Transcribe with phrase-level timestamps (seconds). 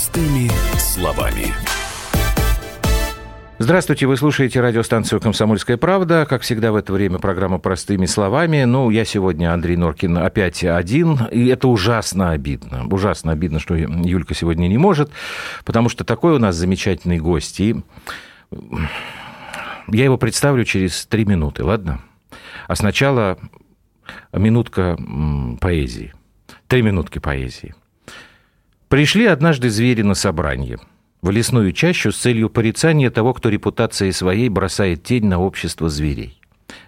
[0.00, 0.48] Простыми
[0.78, 1.48] словами.
[3.58, 6.24] Здравствуйте, вы слушаете радиостанцию «Комсомольская правда».
[6.26, 8.64] Как всегда в это время программа «Простыми словами».
[8.64, 12.86] Ну, я сегодня, Андрей Норкин, опять один, и это ужасно обидно.
[12.86, 15.10] Ужасно обидно, что Юлька сегодня не может,
[15.66, 17.60] потому что такой у нас замечательный гость.
[17.60, 17.76] И
[18.50, 22.00] я его представлю через три минуты, ладно?
[22.68, 23.36] А сначала
[24.32, 24.96] минутка
[25.60, 26.14] поэзии.
[26.68, 27.74] Три минутки поэзии.
[28.90, 30.76] Пришли однажды звери на собрание
[31.22, 36.40] в лесную чащу с целью порицания того, кто репутацией своей бросает тень на общество зверей.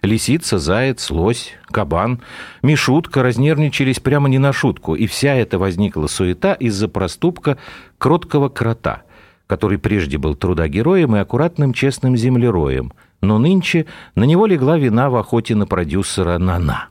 [0.02, 2.20] Лисица, заяц, лось, кабан,
[2.60, 7.56] мишутка разнервничались прямо не на шутку, и вся эта возникла суета из-за проступка
[7.98, 9.02] кроткого крота,
[9.46, 15.14] который прежде был трудогероем и аккуратным честным землероем, но нынче на него легла вина в
[15.14, 16.88] охоте на продюсера Нана.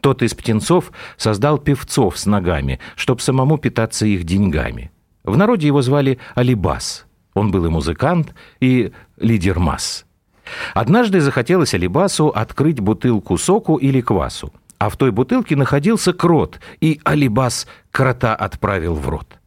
[0.00, 4.90] Тот из птенцов создал певцов с ногами, чтобы самому питаться их деньгами.
[5.24, 7.06] В народе его звали Алибас.
[7.34, 10.04] Он был и музыкант, и лидер масс.
[10.74, 14.52] Однажды захотелось Алибасу открыть бутылку соку или квасу.
[14.78, 19.38] А в той бутылке находился крот, и Алибас крота отправил в рот.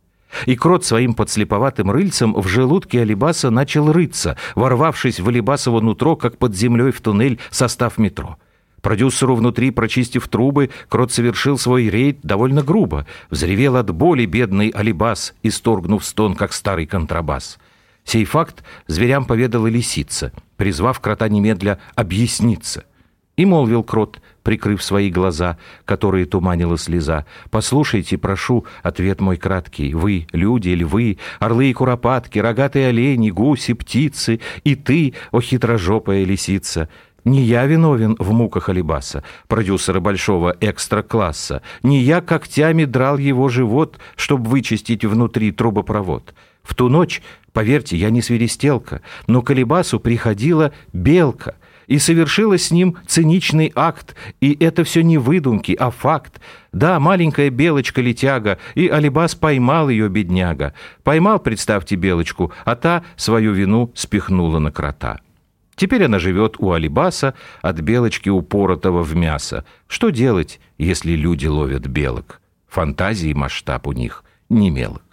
[0.45, 6.37] И крот своим подслеповатым рыльцем в желудке Алибаса начал рыться, ворвавшись в Алибасово нутро, как
[6.37, 8.37] под землей в туннель состав метро.
[8.85, 13.07] Продюсеру внутри, прочистив трубы, Крот совершил свой рейд довольно грубо.
[13.31, 17.57] Взревел от боли бедный Алибас, исторгнув стон, как старый контрабас.
[18.03, 22.83] Сей факт зверям поведала лисица, призвав крота немедля объясниться.
[23.37, 27.25] И молвил крот, прикрыв свои глаза, которые туманила слеза.
[27.49, 29.95] «Послушайте, прошу, ответ мой краткий.
[29.95, 36.87] Вы, люди, львы, орлы и куропатки, рогатые олени, гуси, птицы, и ты, о хитрожопая лисица,
[37.25, 41.61] не я виновен в муках Алибаса, продюсера большого экстра-класса.
[41.83, 46.33] Не я когтями драл его живот, чтобы вычистить внутри трубопровод.
[46.63, 51.55] В ту ночь, поверьте, я не свиристелка, но к Алибасу приходила белка—
[51.87, 54.15] и совершила с ним циничный акт.
[54.41, 56.39] И это все не выдумки, а факт.
[56.71, 60.73] Да, маленькая белочка-летяга, и Алибас поймал ее, бедняга.
[61.03, 65.19] Поймал, представьте, белочку, а та свою вину спихнула на крота.
[65.75, 69.65] Теперь она живет у Алибаса от белочки упоротого в мясо.
[69.87, 72.41] Что делать, если люди ловят белок?
[72.67, 75.04] Фантазии масштаб у них не мелок.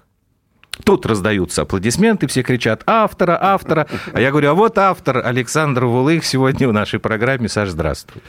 [0.85, 3.87] Тут раздаются аплодисменты, все кричат «автора, автора».
[4.13, 7.49] А я говорю, а вот автор Александр Вулых сегодня в нашей программе.
[7.49, 8.23] Саш, здравствуй.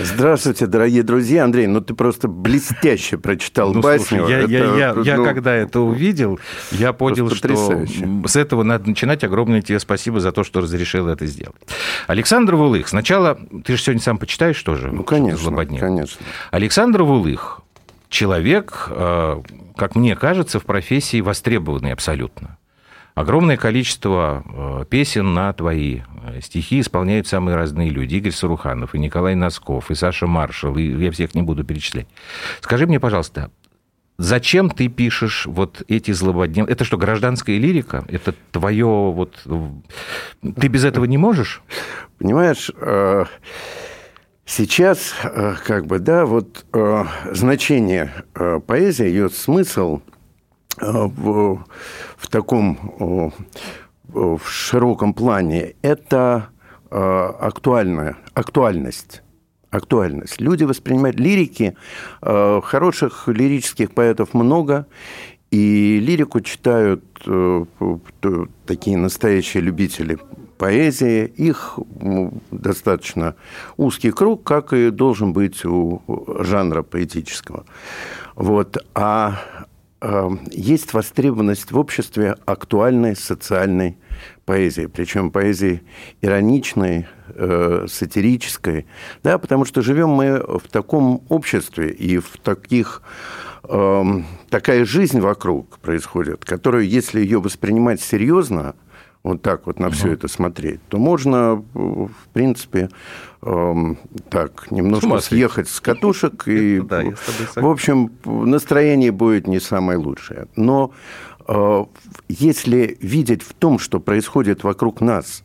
[0.00, 1.44] Здравствуйте, дорогие друзья.
[1.44, 4.20] Андрей, ну ты просто блестяще прочитал ну, басню.
[4.20, 6.38] Слушай, я, это, я, я, ну, я когда это увидел,
[6.70, 7.84] я понял, что
[8.26, 9.24] с этого надо начинать.
[9.24, 11.60] Огромное тебе спасибо за то, что разрешил это сделать.
[12.06, 14.92] Александр Вулых, сначала, ты же сегодня сам почитаешь тоже?
[14.92, 16.24] Ну, конечно, конечно.
[16.52, 17.62] Александр Вулых,
[18.08, 19.42] человек, э,
[19.76, 22.58] как мне кажется, в профессии востребованный абсолютно.
[23.14, 28.14] Огромное количество э, песен на твои э, стихи исполняют самые разные люди.
[28.14, 32.06] Игорь Саруханов, и Николай Носков, и Саша Маршал, и я всех не буду перечислять.
[32.60, 33.50] Скажи мне, пожалуйста,
[34.18, 36.72] зачем ты пишешь вот эти злободневные...
[36.72, 38.04] Это что, гражданская лирика?
[38.08, 39.36] Это твое вот...
[39.44, 41.62] Ты без этого не можешь?
[42.18, 42.70] Понимаешь,
[44.50, 50.00] Сейчас, э, как бы, да, вот э, значение э, поэзии, ее смысл
[50.80, 51.64] в,
[52.16, 53.32] в таком
[54.08, 56.48] в широком плане– это
[56.88, 59.22] актуальная, актуальность.
[59.70, 60.40] Актуальность.
[60.40, 61.76] Люди воспринимают лирики,
[62.20, 64.86] хороших лирических поэтов много,
[65.50, 67.04] и лирику читают
[68.66, 70.16] такие настоящие любители
[70.58, 71.78] поэзии, их
[72.50, 73.34] достаточно
[73.76, 76.02] узкий круг, как и должен быть у
[76.40, 77.64] жанра поэтического.
[78.34, 78.76] Вот.
[78.94, 79.40] А
[80.00, 83.96] э, есть востребованность в обществе актуальной социальной
[84.44, 85.82] поэзии, причем поэзии
[86.22, 88.86] ироничной, э, сатирической,
[89.22, 93.02] да, потому что живем мы в таком обществе и в таких
[93.64, 94.04] э,
[94.50, 98.74] такая жизнь вокруг происходит, которую, если ее воспринимать серьезно,
[99.22, 102.88] вот так вот на все это смотреть, то можно, в принципе,
[103.42, 103.98] эм,
[104.30, 107.02] так, немножко съехать с катушек, и, да,
[107.56, 110.46] в общем, настроение будет не самое лучшее.
[110.56, 110.92] Но
[111.46, 111.84] э,
[112.28, 115.42] если видеть в том, что происходит вокруг нас,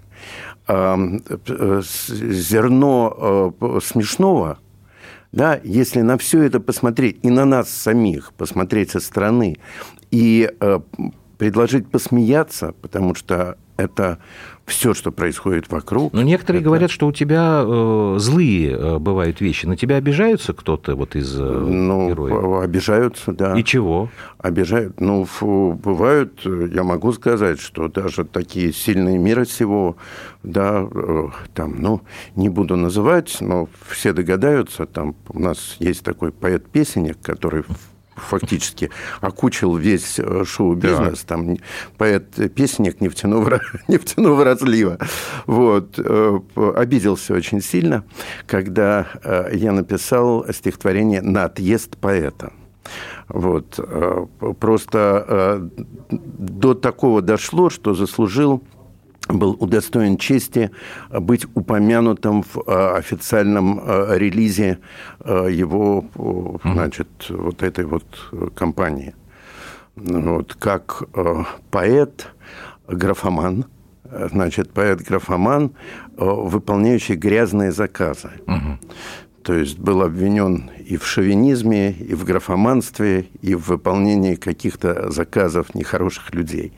[0.67, 4.59] эм, э, зерно э, смешного,
[5.31, 9.57] да, если на все это посмотреть и на нас самих посмотреть со стороны
[10.11, 10.47] и
[11.43, 14.19] предложить посмеяться, потому что это
[14.65, 16.13] все, что происходит вокруг.
[16.13, 16.69] Но некоторые это...
[16.69, 19.65] говорят, что у тебя э, злые э, бывают вещи.
[19.65, 22.63] На тебя обижаются кто-то вот из э, ну, героев?
[22.63, 23.59] обижаются, да.
[23.59, 24.09] И чего?
[24.37, 25.01] Обижают.
[25.01, 29.97] Ну, фу, бывают, я могу сказать, что даже такие сильные мира сего,
[30.43, 32.03] да, э, там, ну,
[32.37, 37.65] не буду называть, но все догадаются, там у нас есть такой поэт-песенник, который
[38.15, 38.89] фактически
[39.21, 41.27] окучил весь э, шоу-бизнес, да.
[41.27, 41.57] там
[41.97, 44.97] поэт-песенник нефтяного, нефтяного разлива.
[45.45, 45.97] Вот.
[45.97, 46.39] Э,
[46.75, 48.03] обиделся очень сильно,
[48.47, 52.53] когда э, я написал стихотворение «На отъезд поэта».
[53.29, 53.79] Вот.
[54.59, 55.71] Просто
[56.09, 58.61] до такого дошло, что заслужил
[59.33, 60.71] был удостоен чести
[61.09, 64.79] быть упомянутым в э, официальном э, релизе
[65.19, 66.05] э, его,
[66.63, 68.05] значит, вот этой вот
[68.55, 69.13] компании.
[69.95, 71.03] Вот, как
[71.69, 72.27] поэт,
[72.87, 73.65] графоман,
[74.31, 75.71] значит, поэт-графоман,
[76.17, 78.31] выполняющий грязные заказы.
[78.47, 78.79] Угу.
[79.43, 85.75] То есть был обвинен и в шовинизме, и в графоманстве, и в выполнении каких-то заказов
[85.75, 86.71] нехороших людей.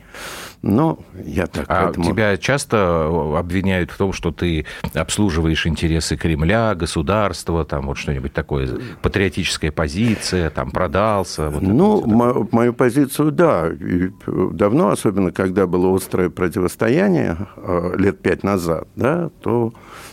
[0.66, 2.06] Но я так а поэтому...
[2.06, 8.68] тебя часто обвиняют в том, что ты обслуживаешь интересы Кремля, государства, там вот что-нибудь такое,
[9.00, 11.50] патриотическая позиция, там продался?
[11.50, 13.70] Вот ну, это, мою позицию, да.
[13.72, 19.72] И давно, особенно когда было острое противостояние э, лет пять назад, да, то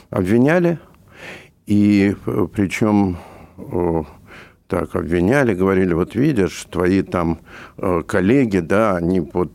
[0.10, 0.80] обвиняли
[1.66, 3.18] и э, причем
[3.58, 4.04] э,
[4.68, 7.39] так обвиняли, говорили, вот видишь, твои там
[7.77, 9.51] э, коллеги, да, они вот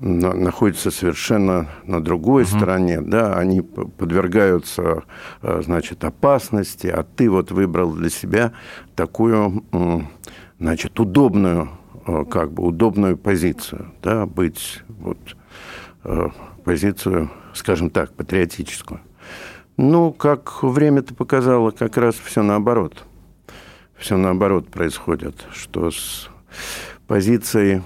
[0.00, 2.50] находятся совершенно на другой угу.
[2.56, 5.02] стороне, да, они подвергаются,
[5.42, 8.52] значит, опасности, а ты вот выбрал для себя
[8.96, 9.62] такую,
[10.58, 11.68] значит, удобную,
[12.30, 15.18] как бы удобную позицию, да, быть вот
[16.64, 19.00] позицию, скажем так, патриотическую.
[19.76, 23.04] Ну, как время-то показало, как раз все наоборот.
[24.00, 26.30] Все наоборот происходит, что с
[27.06, 27.82] позицией...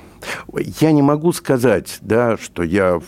[0.81, 2.99] Я не могу сказать, да, что я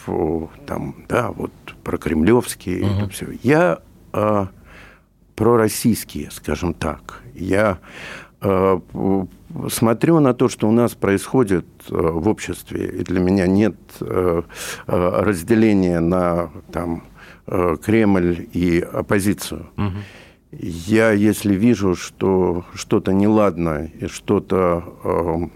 [0.66, 2.98] там, да, вот про кремлевские, uh-huh.
[2.98, 3.26] это все.
[3.42, 3.78] Я
[4.12, 4.48] а,
[5.34, 7.22] пророссийские, скажем так.
[7.32, 7.78] Я
[8.42, 8.82] а,
[9.70, 14.42] смотрю на то, что у нас происходит а, в обществе, и для меня нет а,
[14.86, 17.04] разделения на там
[17.48, 19.66] Э, Кремль и оппозицию.
[19.76, 19.92] Угу.
[20.52, 25.50] Я, если вижу, что что-то неладно и что-то,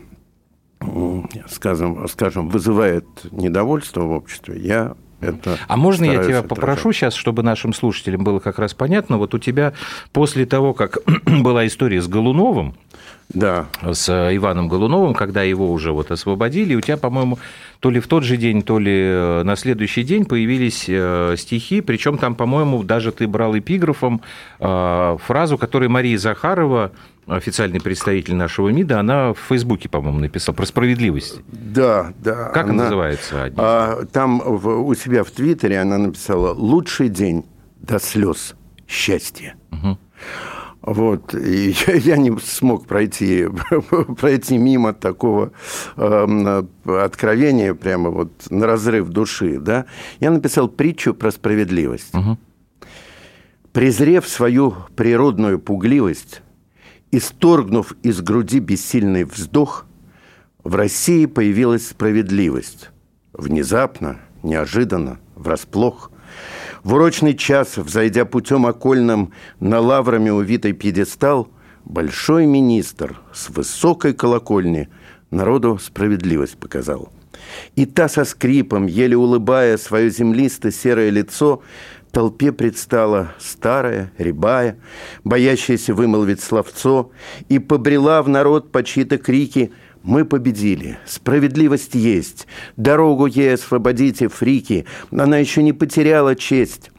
[0.83, 7.15] э, скажем, скажем, вызывает недовольство в обществе, я это а можно я тебя попрошу сейчас,
[7.15, 9.73] чтобы нашим слушателям было как раз понятно, вот у тебя
[10.13, 12.75] после того, как была история с Голуновым,
[13.33, 13.67] да.
[13.83, 17.39] с Иваном Голуновым, когда его уже вот освободили, у тебя, по-моему,
[17.81, 21.81] то ли в тот же день, то ли э, на следующий день появились э, стихи,
[21.81, 24.21] причем там, по-моему, даже ты брал эпиграфом
[24.59, 26.93] э, фразу, которую Мария Захарова
[27.37, 31.41] официальный представитель нашего МИДа, она в Фейсбуке, по-моему, написала про справедливость.
[31.49, 32.51] Да, да.
[32.51, 33.53] Как она, называется?
[33.57, 37.45] А, там в, у себя в Твиттере она написала «Лучший день
[37.81, 38.55] до слез
[38.87, 39.55] счастья».
[39.71, 39.99] Угу.
[40.83, 43.47] Вот, и я, я не смог пройти,
[44.19, 45.53] пройти мимо такого
[45.97, 49.87] э, откровения, прямо вот на разрыв души, да.
[50.21, 52.15] Я написал притчу про справедливость.
[52.15, 52.39] Угу.
[53.73, 56.43] Презрев свою природную пугливость,
[57.11, 59.87] исторгнув из груди бессильный вздох,
[60.63, 62.91] в России появилась справедливость.
[63.33, 66.11] Внезапно, неожиданно, врасплох–
[66.83, 71.49] в урочный час, взойдя путем окольным на лаврами увитый пьедестал,
[71.85, 74.89] большой министр с высокой колокольни
[75.31, 77.13] народу справедливость показал.
[77.75, 81.63] И та со скрипом, еле улыбая свое землисто-серое лицо,
[82.11, 84.79] толпе предстала старая, рябая,
[85.25, 87.13] боящаяся вымолвить словцо,
[87.49, 90.99] и побрела в народ по чьи-то крики– мы победили.
[91.07, 92.47] Справедливость есть.
[92.77, 94.87] Дорогу ей освободите, фрики.
[95.11, 96.91] Она еще не потеряла честь.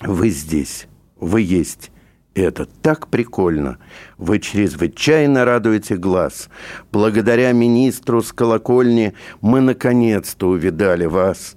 [0.00, 0.86] Вы здесь.
[1.18, 1.90] Вы есть.
[2.34, 3.78] Это так прикольно.
[4.16, 6.48] Вы чрезвычайно радуете глаз.
[6.92, 11.56] Благодаря министру с колокольни мы наконец-то увидали вас.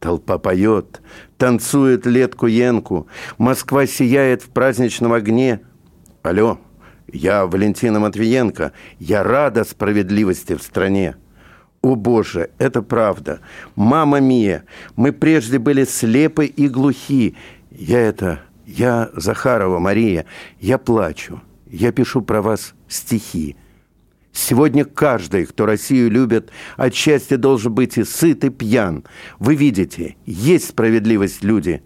[0.00, 1.00] Толпа поет,
[1.38, 3.08] танцует летку Янку.
[3.38, 5.60] Москва сияет в праздничном огне.
[6.22, 6.58] Алло,
[7.12, 8.72] я Валентина Матвиенко.
[8.98, 11.16] Я рада справедливости в стране.
[11.82, 13.40] О боже, это правда.
[13.76, 14.64] Мама Мия,
[14.96, 17.36] мы прежде были слепы и глухи.
[17.70, 20.24] Я это, я Захарова Мария,
[20.60, 21.42] я плачу.
[21.66, 23.56] Я пишу про вас стихи.
[24.34, 29.04] Сегодня каждый, кто Россию любит, от счастья должен быть и сыт, и пьян.
[29.38, 31.82] Вы видите, есть справедливость, люди,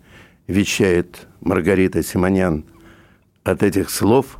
[0.46, 2.64] вещает Маргарита Симонян.
[3.44, 4.38] От этих слов,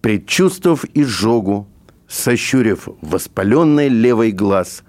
[0.00, 1.68] предчувствовав изжогу,
[2.06, 4.84] сощурив воспаленный левый глаз,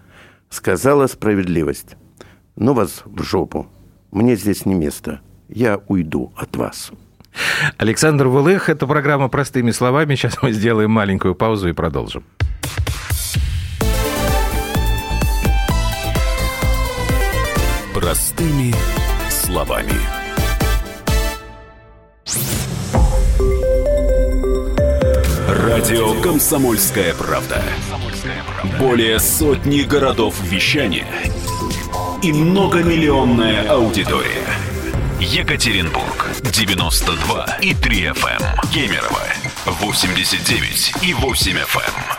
[0.50, 1.98] сказала справедливость.
[2.56, 3.68] Ну вас в жопу.
[4.12, 5.22] Мне здесь не место.
[5.48, 6.92] Я уйду от вас.
[7.78, 10.16] Александр Вулых, это программа «Простыми словами».
[10.16, 12.24] Сейчас мы сделаем маленькую паузу и продолжим.
[18.00, 18.74] Простыми
[19.30, 19.92] словами.
[25.50, 27.62] Радио «Комсомольская правда».
[28.80, 31.08] Более сотни городов вещания
[32.24, 34.48] и многомиллионная аудитория.
[35.20, 38.42] Екатеринбург 92 и 3 FM.
[38.42, 38.72] Эм.
[38.74, 39.28] Кемерово
[39.66, 42.19] 89 и 8 FM.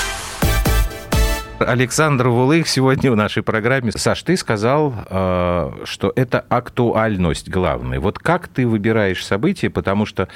[1.61, 3.91] Александр Вулых сегодня в нашей программе.
[3.91, 7.99] Саш, ты сказал, э, что это актуальность главная.
[7.99, 10.27] Вот как ты выбираешь события, потому что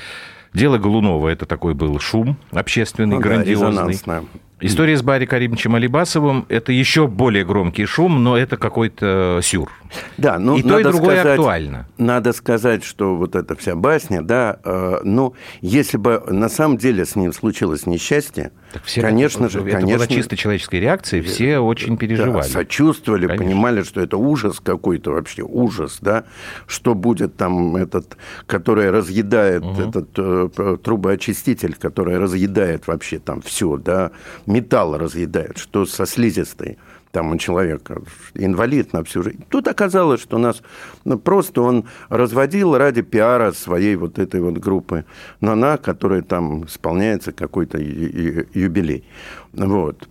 [0.53, 3.99] дело Голунова это такой был шум общественный, ну, грандиозный.
[4.05, 4.23] Да,
[4.61, 9.69] История с Барри Каримовичем Алибасовым– это еще более громкий шум, но это какой-то сюр.
[10.17, 11.87] Да, ну, и то, и другое сказать, актуально.
[11.97, 17.05] Надо сказать, что вот эта вся басня, да, э, ну, если бы на самом деле
[17.05, 19.97] с ним случилось несчастье, так все конечно же, это конечно...
[19.97, 22.43] была чисто человеческой реакцией, все очень переживали.
[22.43, 23.45] Да, сочувствовали, конечно.
[23.45, 26.25] понимали, что это ужас какой-то вообще, ужас, да,
[26.67, 29.81] что будет там этот, который разъедает, угу.
[29.81, 34.11] этот э, трубоочиститель, который разъедает вообще там все, да,
[34.45, 36.77] металл разъедает, что со слизистой
[37.15, 38.01] там у человека
[38.33, 39.45] инвалид на всю жизнь.
[39.47, 40.61] Тут оказалось, что нас
[41.05, 45.05] ну, просто он разводил ради пиара своей вот этой вот группы
[45.39, 49.05] НАНА, которая там исполняется какой-то юбилей.
[49.53, 50.09] Вот.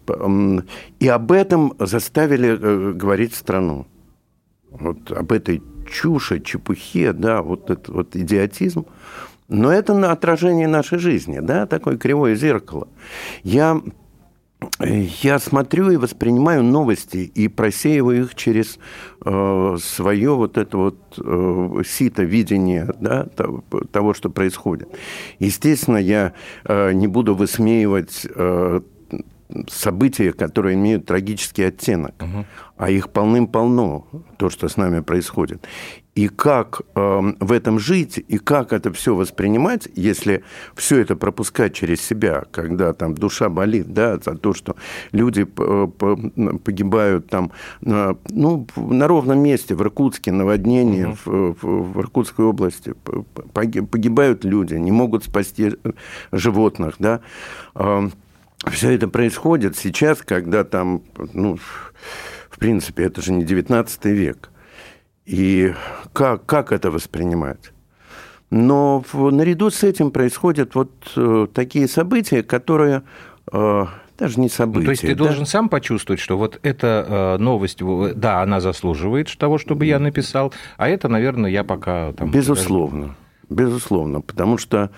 [0.98, 3.86] И об этом заставили э, говорить страну.
[4.70, 8.86] Вот об этой чуши, чепухе, да, вот этот вот идиотизм.
[9.48, 12.88] Но это на отражение нашей жизни, да, такое кривое зеркало.
[13.42, 13.82] Я
[14.80, 18.78] я смотрю и воспринимаю новости и просеиваю их через
[19.24, 24.88] э, свое вот это вот э, сито видение да, того, того, что происходит.
[25.38, 26.32] Естественно, я
[26.64, 28.80] э, не буду высмеивать э,
[29.68, 32.44] события, которые имеют трагический оттенок, угу.
[32.76, 34.06] а их полным-полно,
[34.36, 35.66] то, что с нами происходит
[36.14, 40.44] и как э, в этом жить, и как это все воспринимать, если
[40.76, 44.76] все это пропускать через себя, когда там душа болит, да, за то, что
[45.10, 51.16] люди э, погибают там, на, ну, на ровном месте, в Иркутске, наводнение, угу.
[51.24, 52.94] в, в, в Иркутской области,
[53.52, 55.92] погибают люди, не могут спасти э,
[56.30, 57.20] животных, да.
[57.74, 58.08] Э,
[58.70, 61.02] все это происходит сейчас, когда там,
[61.32, 61.58] ну,
[62.48, 64.50] в принципе, это же не 19 век.
[65.26, 65.74] И
[66.12, 67.72] как, как это воспринимать?
[68.50, 73.02] Но в, наряду с этим происходят вот э, такие события, которые
[73.50, 73.86] э,
[74.18, 74.80] даже не события.
[74.80, 75.24] Ну, то есть ты да?
[75.24, 77.80] должен сам почувствовать, что вот эта э, новость,
[78.14, 82.30] да, она заслуживает того, чтобы я написал, а это, наверное, я пока там...
[82.30, 83.16] Безусловно.
[83.50, 84.90] Безусловно, потому что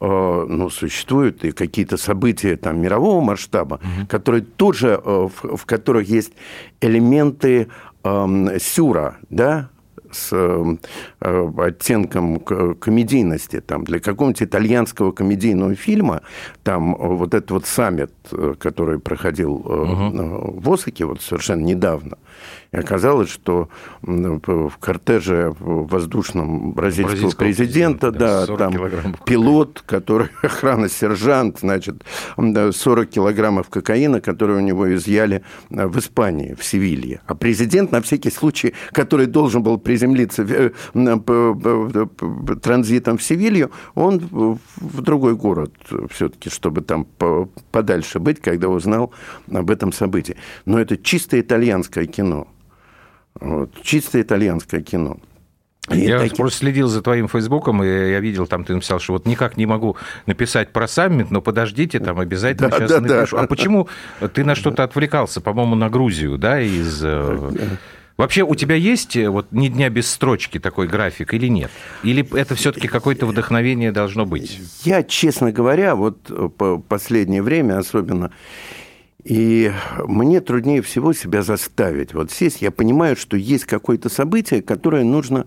[0.00, 4.06] э, ну, существуют и какие-то события там, мирового масштаба, угу.
[4.08, 6.32] которые тоже, э, в, в которых есть
[6.80, 7.68] элементы
[8.02, 9.70] э, сюра, да,
[10.12, 10.76] с э,
[11.56, 13.60] оттенком комедийности.
[13.60, 16.22] Там, для какого-нибудь итальянского комедийного фильма
[16.62, 20.60] там вот этот вот саммит, э, который проходил угу.
[20.60, 22.16] в Осаке вот совершенно недавно,
[22.72, 23.68] и оказалось, что
[24.00, 32.02] в кортеже воздушном бразильского, бразильского президента, да, да там пилот, который охрана сержант, значит,
[32.36, 37.20] 40 килограммов кокаина, которые у него изъяли э, в Испании, в Севилье.
[37.26, 40.70] А президент, на всякий случай, который должен был приземлиться э,
[42.60, 45.72] транзитом в Севилью, он в другой город
[46.10, 47.06] все-таки, чтобы там
[47.70, 49.12] подальше быть, когда узнал
[49.52, 50.36] об этом событии.
[50.64, 52.48] Но это чисто итальянское кино.
[53.40, 53.70] Вот.
[53.82, 55.18] Чисто итальянское кино.
[55.90, 56.36] И я такие...
[56.36, 59.66] просто следил за твоим фейсбуком, и я видел, там ты написал, что вот никак не
[59.66, 63.36] могу написать про саммит, но подождите, там обязательно да, сейчас да, напишу.
[63.36, 63.42] Да.
[63.42, 63.88] А почему
[64.32, 67.04] ты на что-то отвлекался, по-моему, на Грузию, да, из...
[68.16, 71.70] Вообще у тебя есть э, вот ни дня без строчки такой график или нет?
[72.02, 74.60] Или это все-таки какое-то вдохновение должно быть?
[74.82, 78.30] Я, честно говоря, вот э, по последнее время особенно,
[79.24, 79.72] и
[80.04, 82.12] мне труднее всего себя заставить.
[82.12, 85.46] Вот сесть, я понимаю, что есть какое-то событие, которое нужно,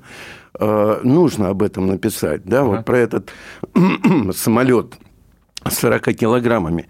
[0.58, 2.44] э, нужно об этом написать.
[2.46, 2.68] Да, ага.
[2.68, 3.32] вот про этот
[4.34, 4.96] самолет
[5.68, 6.88] с 40 килограммами.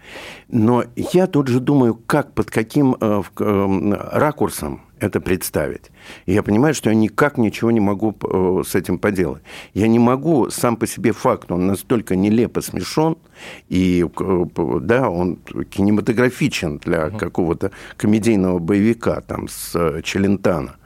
[0.48, 5.90] Но я тут же думаю, как, под каким э, э, ракурсом это представить.
[6.26, 9.42] И я понимаю, что я никак ничего не могу э, с этим поделать.
[9.74, 13.18] Я не могу, сам по себе факт, он настолько нелепо смешон,
[13.68, 14.04] и
[14.80, 15.36] да, он
[15.70, 20.76] кинематографичен для какого-то комедийного боевика там, с Челентана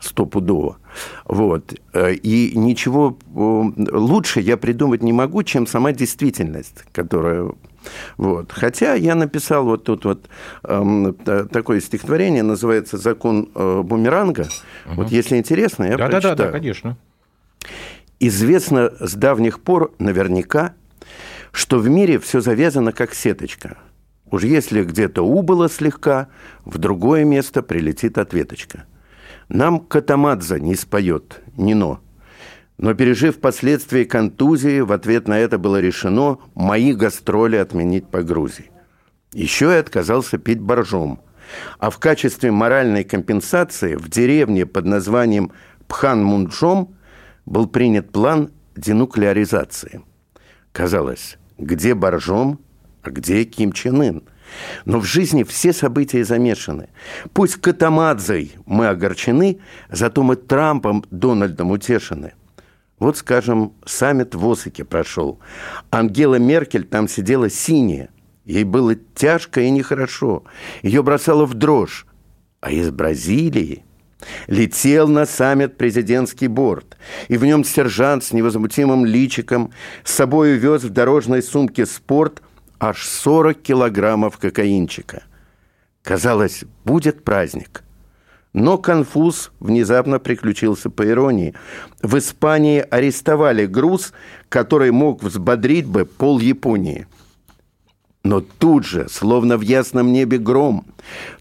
[0.00, 0.78] стопудово.
[1.24, 1.74] Вот.
[1.94, 7.50] И ничего лучше я придумать не могу, чем сама действительность, которая
[8.16, 8.52] вот.
[8.52, 10.28] Хотя я написал вот тут вот
[10.64, 14.48] э, такое стихотворение, называется «Закон э, бумеранга».
[14.86, 14.94] Угу.
[14.94, 16.36] Вот если интересно, я да, прочитаю.
[16.36, 16.96] Да, да, да, конечно.
[18.20, 20.74] Известно с давних пор наверняка,
[21.52, 23.78] что в мире все завязано как сеточка.
[24.30, 26.28] Уж если где-то убыло слегка,
[26.64, 28.84] в другое место прилетит ответочка.
[29.48, 32.07] Нам Катамадзе не споет, Нино– но
[32.94, 38.70] пережив последствия контузии, в ответ на это было решено мои гастроли отменить по Грузии.
[39.32, 41.20] Еще я отказался пить боржом.
[41.78, 45.52] А в качестве моральной компенсации в деревне под названием
[45.88, 46.94] Пхан-Мунджом
[47.46, 50.02] был принят план денуклеаризации.
[50.72, 52.60] Казалось, где боржом,
[53.02, 54.22] а где Ким Чен Ын?
[54.84, 56.88] Но в жизни все события замешаны.
[57.32, 59.58] Пусть Катамадзой мы огорчены,
[59.90, 62.34] зато мы Трампом Дональдом утешены.
[62.98, 65.38] Вот, скажем, саммит в Осаке прошел.
[65.90, 68.10] Ангела Меркель там сидела синяя.
[68.44, 70.44] Ей было тяжко и нехорошо.
[70.82, 72.06] Ее бросало в дрожь.
[72.60, 73.84] А из Бразилии
[74.48, 76.96] летел на саммит президентский борт,
[77.28, 82.42] и в нем сержант с невозмутимым личиком с собой вез в дорожной сумке спорт
[82.80, 85.22] аж 40 килограммов кокаинчика.
[86.02, 87.84] Казалось, будет праздник–
[88.58, 91.54] но конфуз внезапно приключился по иронии.
[92.02, 94.12] В Испании арестовали груз,
[94.48, 97.06] который мог взбодрить бы пол Японии.
[98.24, 100.86] Но тут же, словно в ясном небе гром,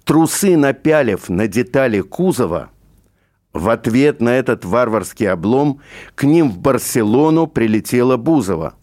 [0.03, 2.69] трусы напялив на детали кузова,
[3.51, 5.81] в ответ на этот варварский облом
[6.13, 8.75] к ним в Барселону прилетела Бузова.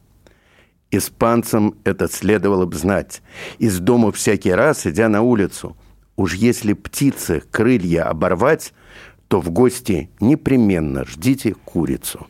[0.91, 3.23] Испанцам это следовало бы знать.
[3.59, 5.77] Из дома всякий раз, идя на улицу–
[6.17, 8.73] Уж если птице крылья оборвать,
[9.29, 12.27] то в гости непременно ждите курицу.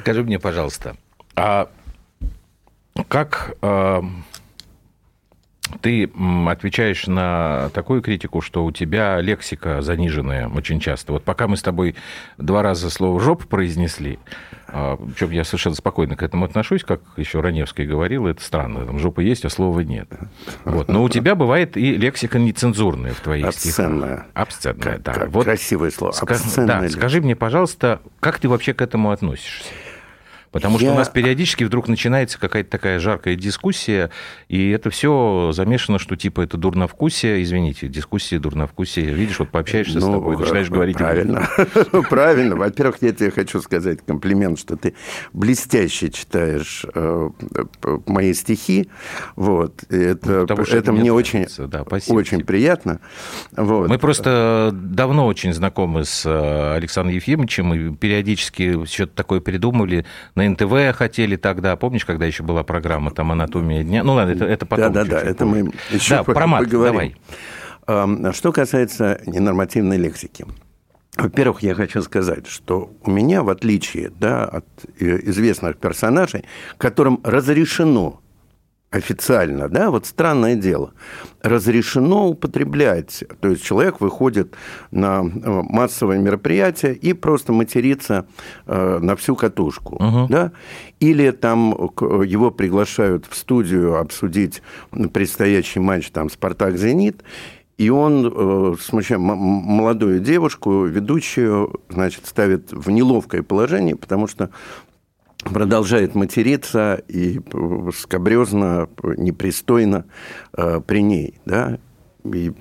[0.00, 0.96] Скажи мне, пожалуйста,
[1.34, 1.70] а
[3.08, 4.02] как э,
[5.80, 6.10] ты
[6.46, 11.12] отвечаешь на такую критику, что у тебя лексика заниженная очень часто?
[11.12, 11.94] Вот пока мы с тобой
[12.38, 14.18] два раза слово «жоп» произнесли,
[14.66, 19.20] Причем я совершенно спокойно к этому отношусь, как еще Раневский говорил, это странно, там жопа
[19.20, 20.08] есть, а слова нет.
[20.64, 20.88] Вот.
[20.88, 24.08] Но у тебя бывает и лексика нецензурная в твоих Обсценная.
[24.18, 24.26] стихах.
[24.34, 25.12] Обсценная, да.
[25.12, 26.14] Как вот, Красивое слово.
[26.20, 26.80] Обсценная.
[26.82, 29.70] Да, скажи мне, пожалуйста, как ты вообще к этому относишься?
[30.50, 30.92] Потому что я...
[30.92, 34.10] у нас периодически вдруг начинается какая-то такая жаркая дискуссия,
[34.48, 39.12] и это все замешано, что типа это дурновкусие, извините, дискуссия, дурновкусие.
[39.12, 40.96] Видишь, вот пообщаешься ну, с тобой, начинаешь говорить...
[40.96, 41.48] Правильно,
[42.10, 42.56] правильно.
[42.56, 44.94] Во-первых, я тебе хочу сказать комплимент, что ты
[45.32, 47.30] блестяще читаешь э,
[48.06, 48.88] мои стихи.
[49.34, 49.84] Вот.
[49.90, 52.46] Это, Потому это мне, мне очень, да, спасибо очень тебе.
[52.46, 53.00] приятно.
[53.56, 53.88] Вот.
[53.88, 60.04] Мы просто давно очень знакомы с э, Александром Ефимовичем, и периодически что-то такое придумали
[60.36, 64.04] на НТВ хотели тогда, помнишь, когда еще была программа там «Анатомия дня»?
[64.04, 64.92] Ну ладно, это, это потом.
[64.92, 67.14] Да-да-да, это мы еще да, про мат, поговорим.
[67.86, 68.32] давай.
[68.34, 70.44] Что касается ненормативной лексики.
[71.16, 74.66] Во-первых, я хочу сказать, что у меня, в отличие да, от
[75.00, 76.44] э, известных персонажей,
[76.76, 78.20] которым разрешено
[78.96, 80.92] официально, да, вот странное дело,
[81.42, 84.54] разрешено употреблять, то есть человек выходит
[84.90, 88.26] на э, массовое мероприятие и просто матерится
[88.66, 90.26] э, на всю катушку, угу.
[90.28, 90.52] да,
[91.00, 94.62] или там его приглашают в студию обсудить
[95.12, 97.22] предстоящий матч там «Спартак-Зенит»,
[97.78, 104.48] и он, э, смущая молодую девушку, ведущую, значит, ставит в неловкое положение, потому что
[105.52, 107.40] продолжает материться и
[107.94, 110.04] скобрезно, непристойно
[110.56, 111.78] э, при ней, да,
[112.24, 112.52] и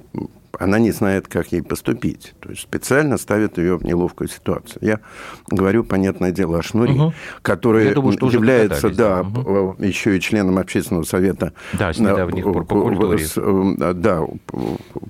[0.59, 2.33] она не знает, как ей поступить.
[2.39, 4.77] То есть специально ставит ее в неловкую ситуацию.
[4.81, 4.99] Я
[5.47, 7.13] говорю, понятное дело, о Шнуре, угу.
[7.41, 9.75] который думаю, является да, угу.
[9.79, 13.25] еще и членом общественного совета да, с недавних пор по культуре.
[13.35, 14.21] Э, да,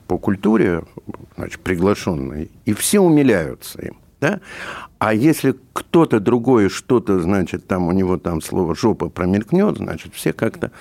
[0.08, 0.84] по культуре
[1.38, 3.98] значит, приглашенный, и все умиляются им.
[4.26, 4.40] Да?
[4.98, 10.34] А если кто-то другой что-то, значит, там у него там слово «жопа» промелькнет, значит, все
[10.34, 10.72] как-то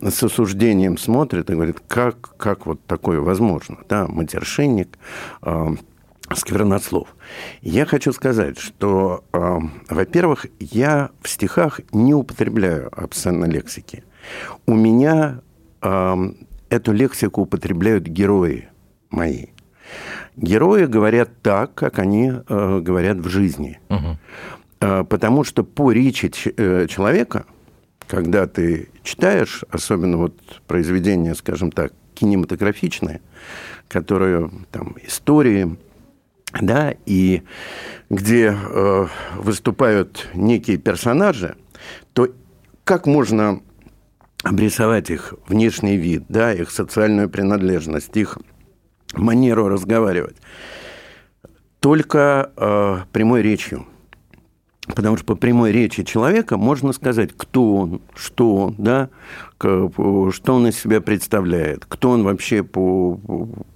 [0.00, 4.98] с осуждением смотрят и говорят, как, как вот такое возможно, да, матершинник,
[5.42, 5.66] э,
[6.32, 7.08] сквернослов.
[7.60, 14.04] Я хочу сказать, что, э, во-первых, я в стихах не употребляю обсценной лексики.
[14.66, 15.40] У меня
[15.80, 16.16] э,
[16.68, 18.68] эту лексику употребляют герои
[19.10, 19.46] мои.
[20.36, 23.80] Герои говорят так, как они э, говорят в жизни.
[23.88, 24.18] Угу.
[24.80, 27.44] Э, потому что по речи э, человека,
[28.06, 30.34] когда ты читаешь, особенно вот
[30.66, 33.20] произведения, скажем так, кинематографичные,
[33.88, 35.76] которые там истории,
[36.60, 37.42] да, и
[38.10, 41.56] где э, выступают некие персонажи,
[42.12, 42.28] то
[42.84, 43.60] как можно
[44.42, 48.38] обрисовать их внешний вид, да, их социальную принадлежность, их
[49.14, 50.36] манеру разговаривать
[51.80, 53.86] только э, прямой речью.
[54.86, 59.10] Потому что по прямой речи человека можно сказать, кто он, что он, да,
[59.58, 63.18] что он из себя представляет, кто он вообще по,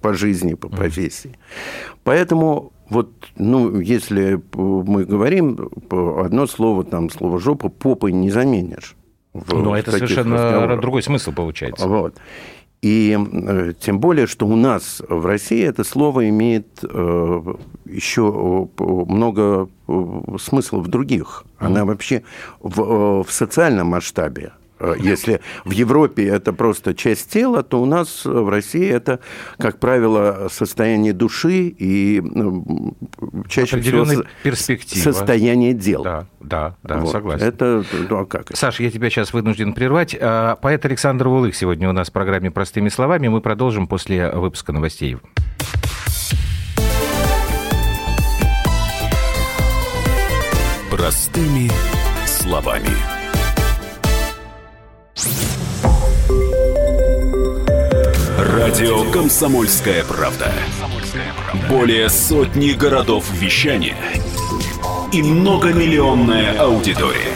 [0.01, 1.37] по жизни, по профессии.
[2.03, 8.95] Поэтому вот, ну, если мы говорим, одно слово, там, слово «жопа» попой не заменишь.
[9.33, 11.87] Но это совершенно другой смысл получается.
[11.87, 12.15] Вот.
[12.81, 17.53] И э, тем более, что у нас в России это слово имеет э,
[17.85, 21.43] еще много э, смыслов других.
[21.57, 22.23] Она вообще
[22.59, 24.51] в, в социальном масштабе
[24.99, 29.19] если в Европе это просто часть тела, то у нас в России это,
[29.57, 32.95] как правило, состояние души и ну,
[33.47, 34.05] чаще всего
[34.43, 35.03] перспектива.
[35.03, 36.03] состояние дел.
[36.03, 37.11] Да, да, да, вот.
[37.11, 37.45] согласен.
[37.45, 38.55] Это, ну а как?
[38.55, 40.15] Саша, я тебя сейчас вынужден прервать.
[40.19, 43.27] А, поэт Александр Вулых сегодня у нас в программе «Простыми словами».
[43.27, 45.17] Мы продолжим после выпуска новостей.
[50.89, 51.69] Простыми
[52.25, 53.16] словами.
[58.37, 60.53] Радио «Комсомольская правда».
[61.67, 63.97] Более сотни городов вещания
[65.11, 67.35] и многомиллионная аудитория.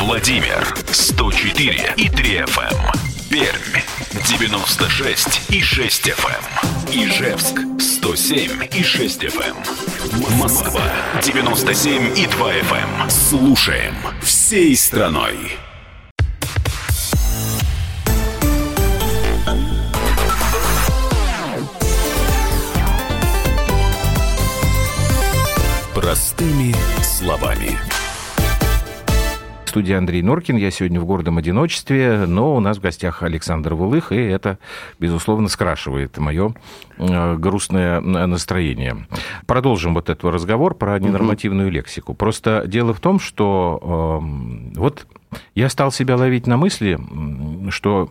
[0.00, 2.72] Владимир 104 и 3 FM.
[2.72, 2.92] Эм.
[3.30, 3.80] Пермь
[4.26, 6.44] 96 и 6 FM.
[6.92, 7.04] Эм.
[7.04, 9.54] Ижевск 107 и 6 FM.
[9.54, 10.38] Эм.
[10.38, 10.82] Москва
[11.22, 13.10] 97 и 2 FM.
[13.10, 15.58] Слушаем всей страной.
[26.08, 27.76] Простыми словами.
[29.66, 30.56] В студии Андрей Норкин.
[30.56, 34.58] Я сегодня в гордом одиночестве, но у нас в гостях Александр Вулых, и это,
[34.98, 36.54] безусловно, скрашивает мое
[36.96, 39.06] э, грустное настроение.
[39.46, 42.14] Продолжим вот этот разговор про ненормативную лексику.
[42.14, 44.22] Просто дело в том, что
[44.72, 45.06] э, вот
[45.54, 46.98] я стал себя ловить на мысли,
[47.68, 48.08] что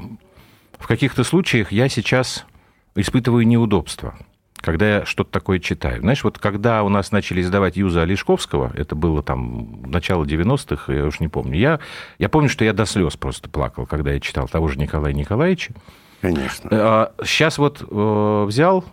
[0.77, 2.45] в каких-то случаях я сейчас
[2.93, 4.13] испытываю неудобства
[4.61, 6.01] когда я что-то такое читаю.
[6.01, 11.05] Знаешь, вот когда у нас начали издавать Юза Олешковского, это было там начало 90-х, я
[11.05, 11.79] уж не помню, я,
[12.17, 15.73] я помню, что я до слез просто плакал, когда я читал того же Николая Николаевича.
[16.21, 17.11] Конечно.
[17.23, 18.83] Сейчас вот э, взял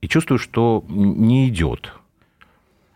[0.00, 1.92] и чувствую, что не идет.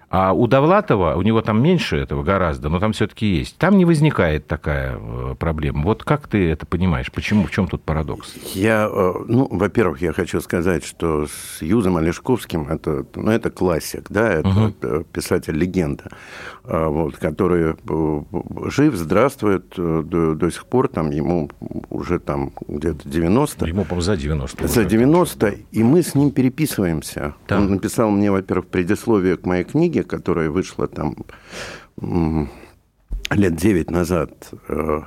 [0.09, 3.59] А у Довлатова, у него там меньше этого гораздо, но там все-таки есть.
[3.59, 5.83] Там не возникает такая э, проблема.
[5.83, 7.11] Вот как ты это понимаешь?
[7.11, 7.45] Почему?
[7.45, 8.35] В чем тут парадокс?
[8.55, 14.07] Я, э, ну, во-первых, я хочу сказать, что с Юзом Олешковским это, ну, это классик,
[14.09, 14.49] да, это
[14.99, 15.05] угу.
[15.13, 16.11] писатель-легенда,
[16.65, 17.75] э, вот, который
[18.71, 21.51] жив, здравствует до, до сих пор, там ему
[21.91, 23.67] уже там где-то 90.
[23.67, 24.69] Ему, по за 90.
[24.69, 27.35] За 90, и мы с ним переписываемся.
[27.49, 27.59] Да.
[27.59, 31.17] Он написал мне, во-первых, предисловие к моей книге, которая вышла там
[33.31, 34.51] лет девять назад.
[34.69, 35.03] Э,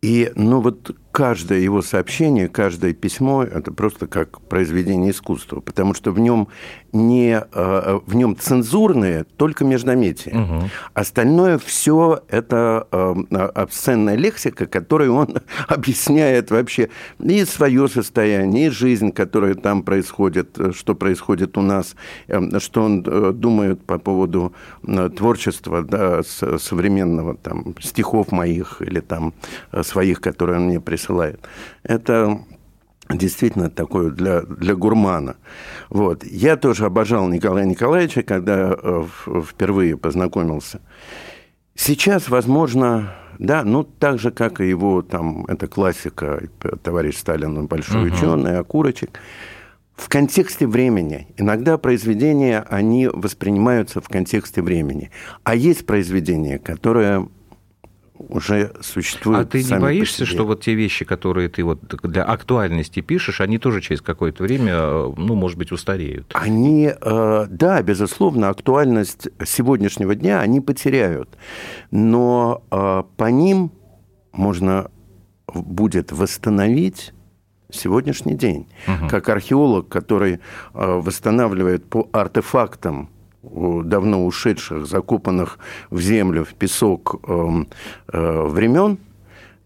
[0.00, 6.10] и, ну, вот каждое его сообщение, каждое письмо– это просто как произведение искусства, потому что
[6.10, 6.48] в нем
[6.92, 10.38] не э, в нем цензурные только междометия.
[10.38, 10.70] Угу.
[10.94, 15.36] Остальное все это э, обсценная лексика, которой он
[15.68, 16.88] объясняет вообще
[17.20, 21.94] и свое состояние, и жизнь, которая там происходит, что происходит у нас,
[22.58, 24.52] что он думает по поводу
[25.16, 29.34] творчества да, современного, там, стихов моих или там
[29.82, 31.01] своих, которые он мне присылает.
[31.82, 32.40] Это
[33.10, 35.36] действительно такое для, для гурмана.
[35.90, 36.24] Вот.
[36.24, 39.04] Я тоже обожал Николая Николаевича, когда э,
[39.46, 40.80] впервые познакомился.
[41.74, 46.42] Сейчас, возможно, да, ну так же, как и его там, это классика,
[46.82, 48.14] товарищ Сталин, большой uh-huh.
[48.14, 49.18] ученый, окурочек.
[49.94, 51.28] в контексте времени.
[51.36, 55.10] Иногда произведения, они воспринимаются в контексте времени.
[55.44, 57.28] А есть произведения, которые
[58.28, 59.40] уже существуют.
[59.40, 63.58] А ты не боишься, что вот те вещи, которые ты вот для актуальности пишешь, они
[63.58, 64.76] тоже через какое-то время,
[65.16, 66.32] ну, может быть, устареют?
[66.34, 71.30] Они, э, да, безусловно, актуальность сегодняшнего дня они потеряют.
[71.90, 73.72] Но э, по ним
[74.32, 74.90] можно
[75.54, 77.12] будет восстановить
[77.70, 78.68] сегодняшний день.
[78.86, 79.08] Угу.
[79.08, 80.38] Как археолог, который э,
[80.74, 83.11] восстанавливает по артефактам
[83.42, 85.58] давно ушедших, закопанных
[85.90, 87.68] в землю, в песок эм,
[88.12, 88.98] э, времен,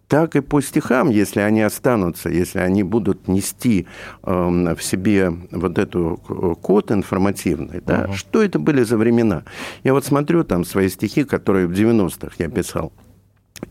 [0.08, 3.86] так и по стихам, если они останутся, если они будут нести
[4.22, 9.42] э, в себе вот эту э, код информативный, да, uh что это были за времена.
[9.84, 12.92] Я вот смотрю там свои стихи, которые в 90-х я писал.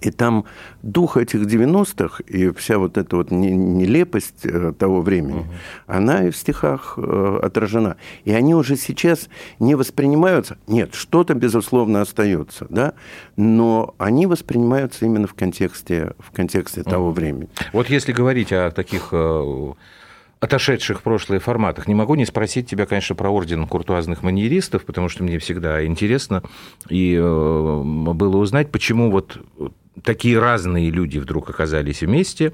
[0.02, 0.46] И там
[0.84, 5.48] дух этих 90-х и вся вот эта вот нелепость э, того времени, угу.
[5.88, 7.98] она и в стихах э, отражена.
[8.24, 10.58] И они уже сейчас не воспринимаются.
[10.68, 12.94] Нет, что-то, безусловно, остается, да,
[13.36, 16.90] но они воспринимаются именно в контексте, в контексте угу.
[16.90, 17.50] того времени.
[17.74, 19.74] Вот если говорить о таких э,
[20.46, 21.88] отошедших в прошлое форматах.
[21.88, 26.44] Не могу не спросить тебя, конечно, про орден куртуазных маньеристов, потому что мне всегда интересно
[26.90, 29.38] и э, было узнать, почему вот
[30.04, 32.54] такие разные люди вдруг оказались вместе,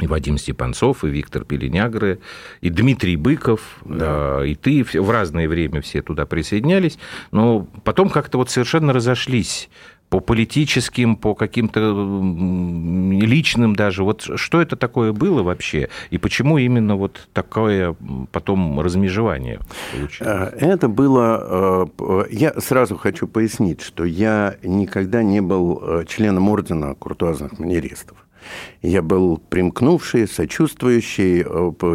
[0.00, 2.20] и Вадим Степанцов, и Виктор Пеленягры,
[2.60, 4.44] и Дмитрий Быков, да.
[4.44, 6.98] и ты в разное время все туда присоединялись,
[7.32, 9.68] но потом как-то вот совершенно разошлись
[10.10, 14.02] по политическим, по каким-то личным даже.
[14.02, 15.88] Вот что это такое было вообще?
[16.10, 17.94] И почему именно вот такое
[18.32, 19.60] потом размежевание
[19.92, 20.52] получилось?
[20.52, 21.88] Э, это было...
[21.98, 28.18] Э, я сразу хочу пояснить, что я никогда не был э, членом ордена куртуазных манеристов.
[28.82, 31.44] Я был примкнувший, сочувствующий,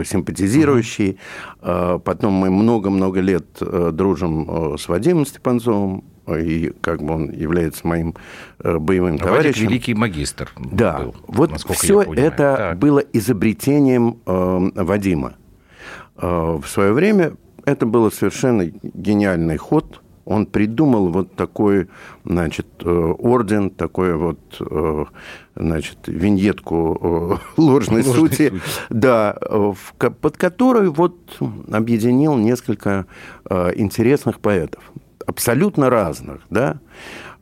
[0.06, 1.18] симпатизирующий.
[1.60, 8.16] Потом мы много-много лет дружим с Вадимом Степанцовым, и как бы он является моим
[8.60, 9.68] э, боевым а товарищем.
[9.68, 10.52] великий магистр.
[10.58, 12.80] Да, был, вот все это так.
[12.80, 15.36] было изобретением э, Вадима.
[16.18, 17.34] Э, в свое время
[17.66, 20.02] это было совершенно гениальный ход.
[20.26, 21.88] Он придумал вот такой,
[22.24, 25.06] значит, э, орден, такой вот, э,
[25.56, 29.38] значит, виньетку ложной, ложной сути, сути, да,
[30.00, 31.16] под которой вот
[31.72, 33.06] объединил несколько
[33.48, 34.92] интересных поэтов
[35.26, 36.80] абсолютно разных, да,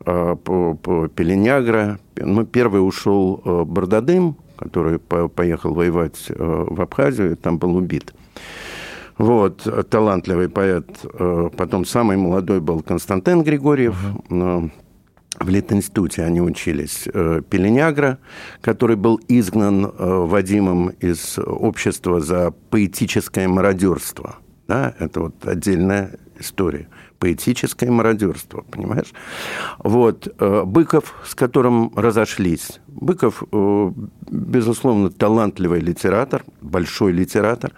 [0.06, 2.00] э, по, по Пеленягра.
[2.16, 8.14] Ну, первый ушел э, Бардадым, который поехал воевать э, в Абхазию, там был убит.
[9.18, 10.88] Вот, талантливый поэт.
[11.56, 13.96] Потом самый молодой был Константин Григорьев.
[14.28, 14.72] Uh-huh.
[15.40, 17.04] В Литинституте они учились.
[17.04, 18.18] Пеленягра,
[18.62, 24.38] который был изгнан Вадимом из общества за поэтическое мародерство.
[24.68, 26.88] Да, это вот отдельная история
[27.24, 29.14] поэтическое мародерство, понимаешь?
[29.78, 30.28] Вот.
[30.40, 32.82] Э, Быков, с которым разошлись.
[32.88, 33.92] Быков, э,
[34.30, 37.72] безусловно, талантливый литератор, большой литератор,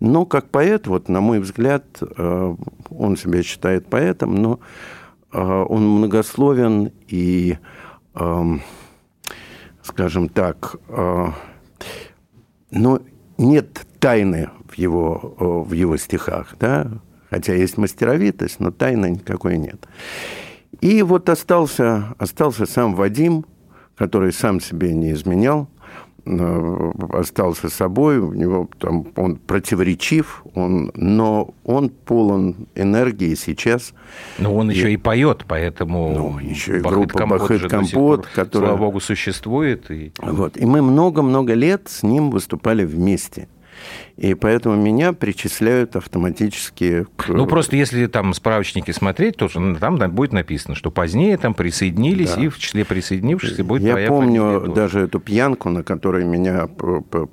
[0.00, 2.56] но как поэт, вот, на мой взгляд, э,
[2.90, 4.60] он себя считает поэтом, но
[5.32, 7.56] он многословен и,
[8.16, 8.62] эм,
[9.82, 10.74] скажем так,
[12.72, 13.00] но
[13.38, 19.86] нет тайны в его, в его стихах, да, хотя есть мастеровитость, но тайны никакой нет.
[20.80, 23.46] И вот остался, остался сам Вадим,
[23.96, 25.68] который сам себе не изменял,
[27.12, 33.94] остался собой, у него там, он противоречив, он, но он полон энергии сейчас.
[34.38, 38.70] Но он и, еще и поет, поэтому ну, еще и группа Компот, Бахыт Компот которая,
[38.70, 39.90] слава богу, существует.
[39.90, 40.12] И...
[40.20, 43.48] Вот, и мы много-много лет с ним выступали вместе.
[44.16, 47.28] И поэтому меня причисляют автоматически к...
[47.28, 52.42] Ну, просто если там справочники смотреть, то там будет написано, что позднее там присоединились, да.
[52.42, 56.66] и в числе присоединившихся будет Я помню даже эту пьянку, на которой меня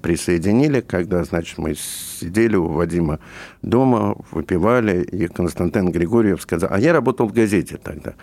[0.01, 3.19] присоединили, когда, значит, мы сидели у Вадима
[3.61, 6.69] дома, выпивали, и Константин Григорьев сказал...
[6.71, 8.13] А я работал в газете тогда.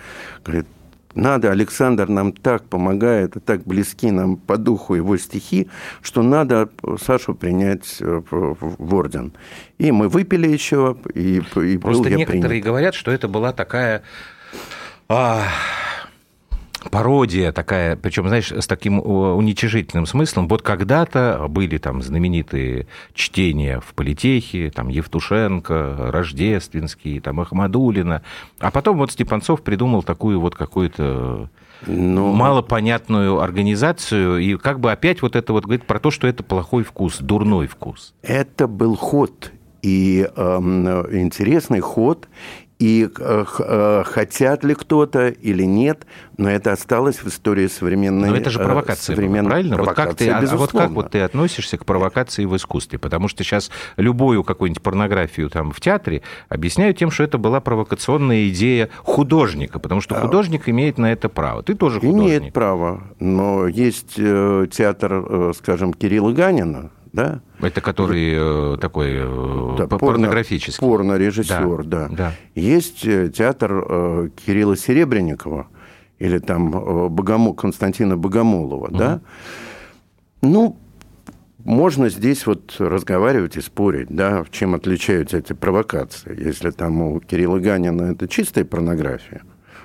[0.44, 0.66] Говорит,
[1.14, 5.68] надо, Александр нам так помогает, и так близки нам по духу его стихи,
[6.02, 6.68] что надо
[7.00, 9.32] Сашу принять э, в орден.
[9.78, 12.64] И мы выпили еще, и, и Просто некоторые принят.
[12.64, 14.02] говорят, что это была такая...
[15.08, 15.42] А
[16.90, 20.48] пародия такая, причем, знаешь, с таким уничижительным смыслом.
[20.48, 28.22] Вот когда-то были там знаменитые чтения в политехе, там Евтушенко, Рождественский, там Ахмадулина,
[28.58, 31.48] а потом вот Степанцов придумал такую вот какую-то
[31.86, 36.42] ну, малопонятную организацию, и как бы опять вот это вот говорит про то, что это
[36.42, 38.14] плохой вкус, дурной вкус.
[38.22, 39.52] Это был ход.
[39.82, 40.40] И э,
[41.12, 42.26] интересный ход,
[42.84, 48.28] и э, э, хотят ли кто-то или нет, но это осталось в истории современной.
[48.28, 49.76] Но это же провокация, современной правильно?
[49.78, 52.98] Вот как, ты, а, а вот как вот ты относишься к провокации в искусстве?
[52.98, 56.20] Потому что сейчас любую какую-нибудь порнографию там в театре
[56.50, 60.20] объясняют тем, что это была провокационная идея художника, потому что а.
[60.20, 61.62] художник имеет на это право.
[61.62, 62.22] Ты тоже художник.
[62.22, 67.40] Имеет право, но есть э, театр, скажем, Кирилла Ганина, да?
[67.60, 70.80] Это который э, такой э, да, порнографический.
[70.80, 72.16] Порно-режиссер, да, да.
[72.16, 72.32] да.
[72.56, 75.68] Есть э, театр э, Кирилла Серебренникова
[76.18, 78.96] или там э, Богому, Константина Богомолова, угу.
[78.96, 79.20] да?
[80.42, 80.76] Ну,
[81.58, 86.36] можно здесь вот разговаривать и спорить, да, чем отличаются эти провокации.
[86.44, 89.42] Если там у Кирилла Ганина это чистая порнография,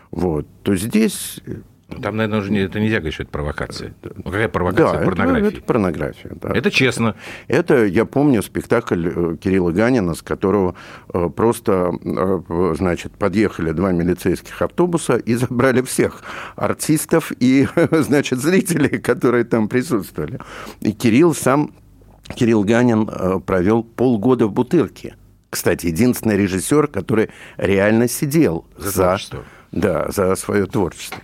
[0.09, 1.41] вот, то здесь
[1.89, 3.93] там, наверное, уже не, это нельзя говорить, что это провокация.
[4.03, 5.47] Ну, какая провокация да, порнографии?
[5.47, 6.49] Это, это порнография, да.
[6.53, 7.15] Это честно.
[7.47, 10.75] Это, я помню, спектакль э, Кирилла Ганина, с которого
[11.13, 16.23] э, просто, э, значит, подъехали два милицейских автобуса и забрали всех
[16.55, 20.39] артистов и, значит, зрителей, которые там присутствовали.
[20.81, 21.73] И Кирилл сам,
[22.35, 25.15] Кирилл Ганин провел полгода в бутырке.
[25.49, 29.17] Кстати, единственный режиссер, который реально сидел за, за
[29.71, 31.21] да, за свое творчество.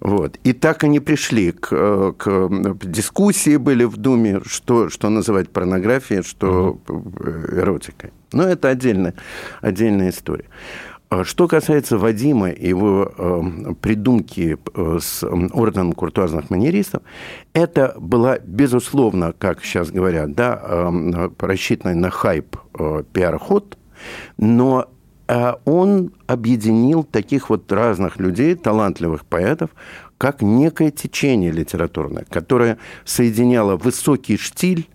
[0.00, 0.38] Вот.
[0.44, 2.48] И так они пришли к, э, к
[2.84, 7.12] дискуссии были в Думе, что, что называть порнографией, что угу.
[7.52, 8.12] эротикой.
[8.32, 9.14] Но это отдельная,
[9.60, 10.46] отдельная история.
[11.10, 17.02] А что касается Вадима и его э, придумки э, с орденом куртуазных манеристов,
[17.52, 23.78] это была, безусловно, как сейчас говорят, да, э, на хайп э, пиар-ход,
[24.38, 24.88] но
[25.26, 29.70] он объединил таких вот разных людей, талантливых поэтов,
[30.18, 34.88] как некое течение литературное, которое соединяло высокий штиль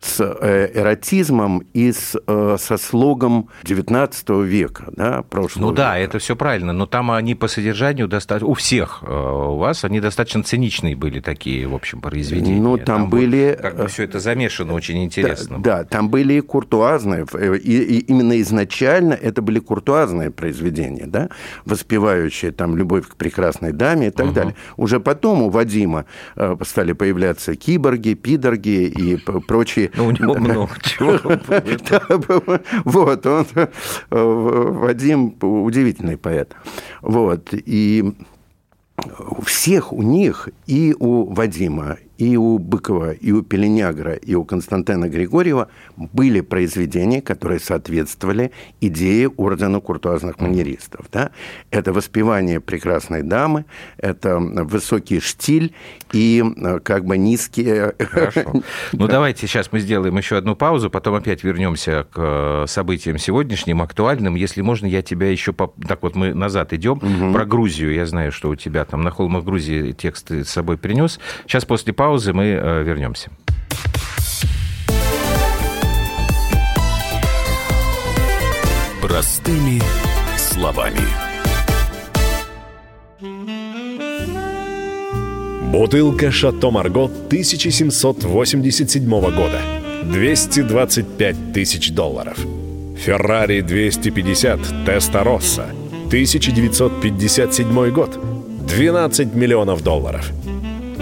[0.00, 6.10] с э, эротизмом и с, э, со слогом XIX века, да, прошлого Ну да, века.
[6.10, 8.48] это все правильно, но там они по содержанию достаточно...
[8.48, 12.60] У всех э, у вас они достаточно циничные были такие, в общем, произведения.
[12.60, 13.50] Ну, там, там были...
[13.50, 15.58] Вот, как бы все это замешано очень интересно.
[15.58, 17.26] Да, да, там были и куртуазные,
[17.62, 21.28] и, и именно изначально это были куртуазные произведения, да,
[21.66, 24.34] воспевающие там любовь к прекрасной даме и так угу.
[24.34, 24.54] далее.
[24.78, 26.06] Уже потом у Вадима
[26.64, 31.18] стали появляться киборги, пидорги и прочие ну, у него много чего.
[32.84, 33.46] Вот, он,
[34.10, 36.54] Вадим удивительный поэт.
[37.02, 38.12] Вот, и
[39.18, 44.44] у всех у них, и у Вадима, и у Быкова, и у Пеленягра, и у
[44.44, 48.52] Константина Григорьева были произведения, которые соответствовали
[48.82, 51.06] идее ордена куртуазных манеристов.
[51.10, 51.30] Да?
[51.70, 53.64] Это воспевание прекрасной дамы,
[53.96, 55.72] это высокий штиль
[56.12, 57.94] и э, как бы низкие...
[57.98, 58.52] Хорошо.
[58.92, 63.80] Ну, давайте сейчас мы сделаем еще одну паузу, потом опять вернемся к э, событиям сегодняшним,
[63.80, 64.34] актуальным.
[64.34, 65.54] Если можно, я тебя еще...
[65.88, 66.98] Так вот, мы назад идем.
[66.98, 67.32] Угу.
[67.32, 67.94] Про Грузию.
[67.94, 71.18] Я знаю, что у тебя там на холмах Грузии текст с собой принес.
[71.46, 73.30] Сейчас после паузы паузы мы э, вернемся.
[79.00, 79.80] Простыми
[80.36, 80.98] словами.
[85.70, 89.60] Бутылка «Шато Марго» 1787 года.
[90.02, 92.36] 225 тысяч долларов.
[92.98, 95.66] «Феррари 250 Теста Росса»
[96.08, 98.18] 1957 год.
[98.66, 100.32] 12 миллионов долларов.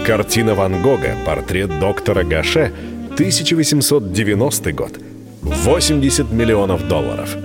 [0.09, 2.73] Картина Ван Гога «Портрет доктора Гаше»
[3.11, 4.99] 1890 год.
[5.43, 7.37] 80 миллионов долларов.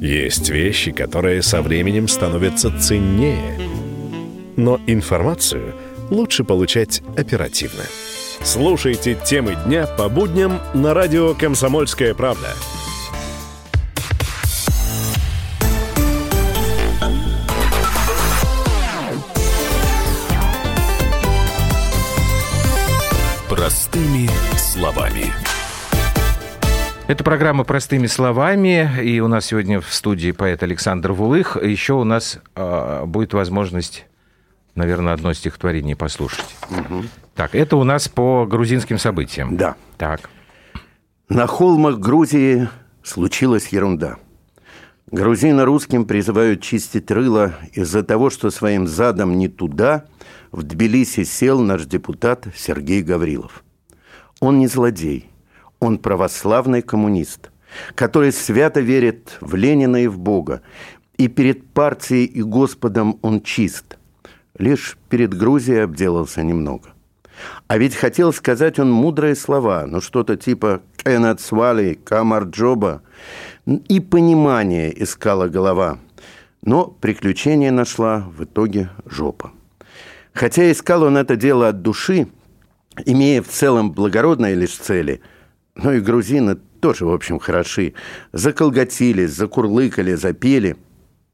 [0.00, 3.56] Есть вещи, которые со временем становятся ценнее.
[4.56, 5.76] Но информацию
[6.10, 7.84] лучше получать оперативно.
[8.42, 12.48] Слушайте темы дня по будням на радио «Комсомольская правда».
[23.60, 25.26] Простыми словами.
[27.08, 31.58] Это программа «Простыми словами», и у нас сегодня в студии поэт Александр Вулых.
[31.62, 34.06] Еще у нас э, будет возможность,
[34.76, 36.46] наверное, одно стихотворение послушать.
[36.70, 37.04] Угу.
[37.34, 39.58] Так, это у нас по грузинским событиям.
[39.58, 39.76] Да.
[39.98, 40.30] Так.
[41.28, 42.66] На холмах Грузии
[43.02, 44.16] случилась ерунда.
[45.10, 50.04] Грузины русским призывают чистить рыло из-за того, что своим задом не туда–
[50.52, 53.62] в Тбилиси сел наш депутат Сергей Гаврилов.
[54.40, 55.30] Он не злодей,
[55.78, 57.50] он православный коммунист,
[57.94, 60.62] который свято верит в Ленина и в Бога,
[61.18, 63.98] и перед партией и Господом он чист.
[64.58, 66.88] Лишь перед Грузией обделался немного.
[67.68, 73.02] А ведь хотел сказать он мудрые слова, ну что-то типа «Кеннет Свали», «Камар Джоба».
[73.88, 75.98] И понимание искала голова.
[76.62, 79.52] Но приключение нашла в итоге жопа.
[80.32, 82.28] Хотя искал он это дело от души,
[83.04, 85.20] имея в целом благородные лишь цели,
[85.74, 87.94] но и грузины тоже, в общем, хороши.
[88.32, 90.76] Заколготились, закурлыкали, запели–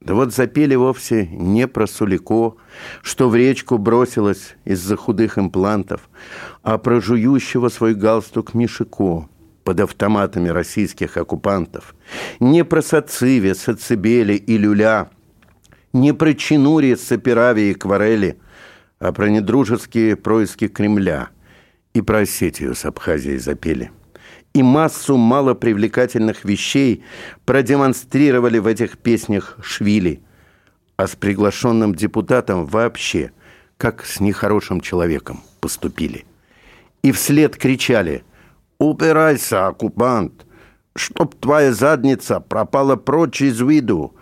[0.06, 2.54] да вот запели вовсе не про Сулико,
[3.02, 6.08] что в речку бросилась из-за худых имплантов,
[6.62, 9.28] а про жующего свой галстук Мишико
[9.66, 11.96] под автоматами российских оккупантов.
[12.38, 15.10] Не про Сациве, Сацибели и Люля,
[15.92, 18.38] не про Чинури, Саперави и Кварели,
[19.00, 21.30] а про недружеские происки Кремля
[21.94, 23.90] и про Осетию с Абхазией запели
[24.54, 27.04] и массу малопривлекательных вещей
[27.44, 30.22] продемонстрировали в этих песнях швили,
[30.96, 33.32] а с приглашенным депутатом вообще,
[33.76, 36.24] как с нехорошим человеком, поступили.
[37.02, 38.24] И вслед кричали
[38.78, 40.46] «Упирайся, оккупант!
[40.94, 44.14] Чтоб твоя задница пропала прочь из виду!»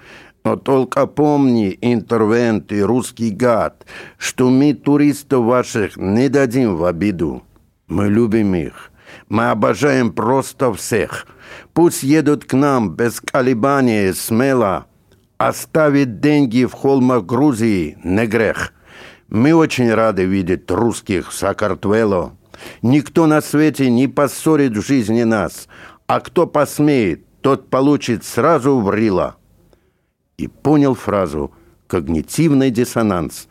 [0.45, 3.87] Но только помни, интервент и русский гад,
[4.19, 7.43] что мы туристов ваших не дадим в обиду.
[7.89, 8.93] Мы любим их,
[9.31, 11.27] мы обожаем просто всех.
[11.73, 14.87] Пусть едут к нам без колебаний, смело.
[15.39, 18.75] Оставить деньги в холмах Грузии не грех.
[19.29, 22.37] Мы очень рады видеть русских в Сакартвело.
[22.83, 25.69] Никто на свете не поссорит в жизни нас,
[26.07, 29.37] а кто посмеет, тот получит сразу в рила.
[30.37, 31.53] И понял фразу
[31.87, 33.49] «когнитивный диссонанс»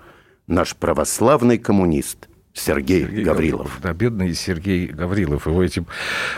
[0.47, 3.61] наш православный коммунист– Сергей, Сергей Гаврилов.
[3.61, 3.79] Гаврилов.
[3.81, 5.47] Да, бедный Сергей Гаврилов.
[5.47, 5.87] Его этим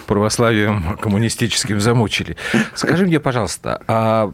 [0.08, 2.38] православием коммунистическим замучили.
[2.74, 4.34] Скажи мне, пожалуйста, а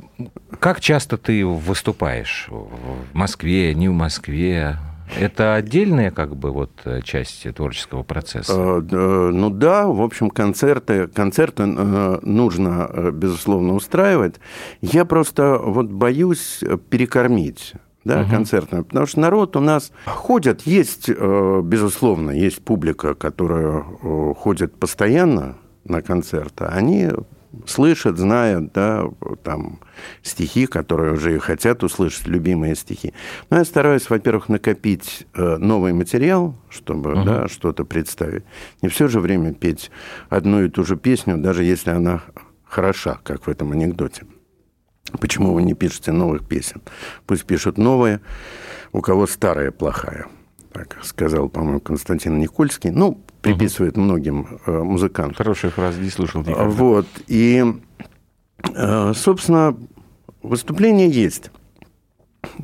[0.60, 2.48] как часто ты выступаешь?
[2.50, 4.78] В Москве, не в Москве?
[5.20, 6.72] Это отдельная как бы вот
[7.03, 8.53] часть творческого процесса?
[8.53, 14.36] Э, ну да, в общем, концерты, концерты э, нужно, э, безусловно, устраивать.
[14.82, 18.32] Я просто вот боюсь перекормить да, угу.
[18.32, 18.86] концертную.
[18.86, 25.57] Потому что народ у нас ходит, есть, э, безусловно, есть публика, которая э, ходит постоянно
[25.84, 26.66] на концерты.
[26.66, 27.09] Они
[27.66, 29.06] слышат, знают, да,
[29.43, 29.80] там,
[30.24, 33.14] стихи, которые уже и хотят услышать, любимые стихи.
[33.49, 37.24] Но я стараюсь, во-первых, накопить э, новый материал, чтобы угу.
[37.24, 38.43] да, что-то представить.
[38.82, 39.91] Не все же время петь
[40.30, 42.22] одну и ту же песню, даже если она
[42.64, 44.26] хороша, как в этом анекдоте.
[45.20, 46.82] Почему вы не пишете новых песен?
[47.26, 48.22] Пусть пишут новые,
[48.93, 50.28] у кого старая плохая.
[50.74, 52.91] Так сказал, по-моему, Константин Никольский.
[52.91, 54.05] Ну, приписывает угу.
[54.05, 55.36] многим э, музыкантам.
[55.36, 56.65] Хорошая фраза, не слышал никогда.
[56.65, 57.07] Вот.
[57.28, 57.63] И,
[58.74, 59.78] э, собственно,
[60.41, 61.51] выступление есть.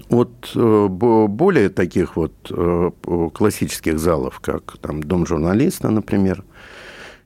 [0.09, 2.33] От э, более таких вот
[3.33, 6.43] классических залов, как там Дом журналиста, например,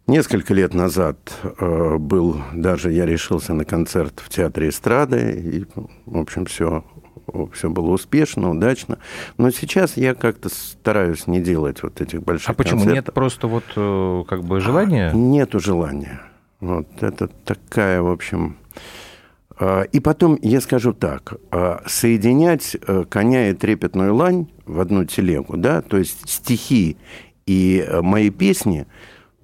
[0.07, 1.17] Несколько лет назад
[1.59, 5.65] был даже, я решился на концерт в Театре эстрады, и,
[6.05, 6.84] в общем, все,
[7.53, 8.97] все было успешно, удачно.
[9.38, 12.79] Но сейчас я как-то стараюсь не делать вот этих больших А почему?
[12.79, 13.05] Концертов.
[13.05, 15.11] Нет просто вот э, как бы желания?
[15.13, 16.21] Нету желания.
[16.59, 18.57] Вот это такая, в общем...
[19.59, 22.77] Э, и потом я скажу так, э, соединять
[23.09, 26.97] коня и трепетную лань в одну телегу, да, то есть стихи
[27.45, 28.86] и мои песни–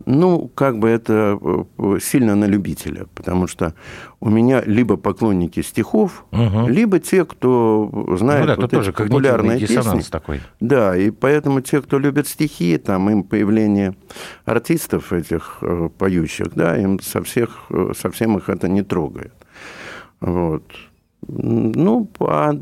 [0.08, 1.38] ну, как бы это
[1.78, 3.74] э, сильно на любителя, потому что
[4.22, 6.68] у меня либо поклонники стихов, угу.
[6.68, 10.02] либо те, кто знает ну, да, вот тоже популярные песни.
[10.10, 10.40] такой.
[10.62, 13.96] Да, и поэтому те, кто любят стихи, там им появление
[14.46, 19.34] артистов этих э, поющих, да, им со всех, э, совсем их это не трогает.
[20.22, 20.64] Вот.
[21.28, 22.54] Ну, а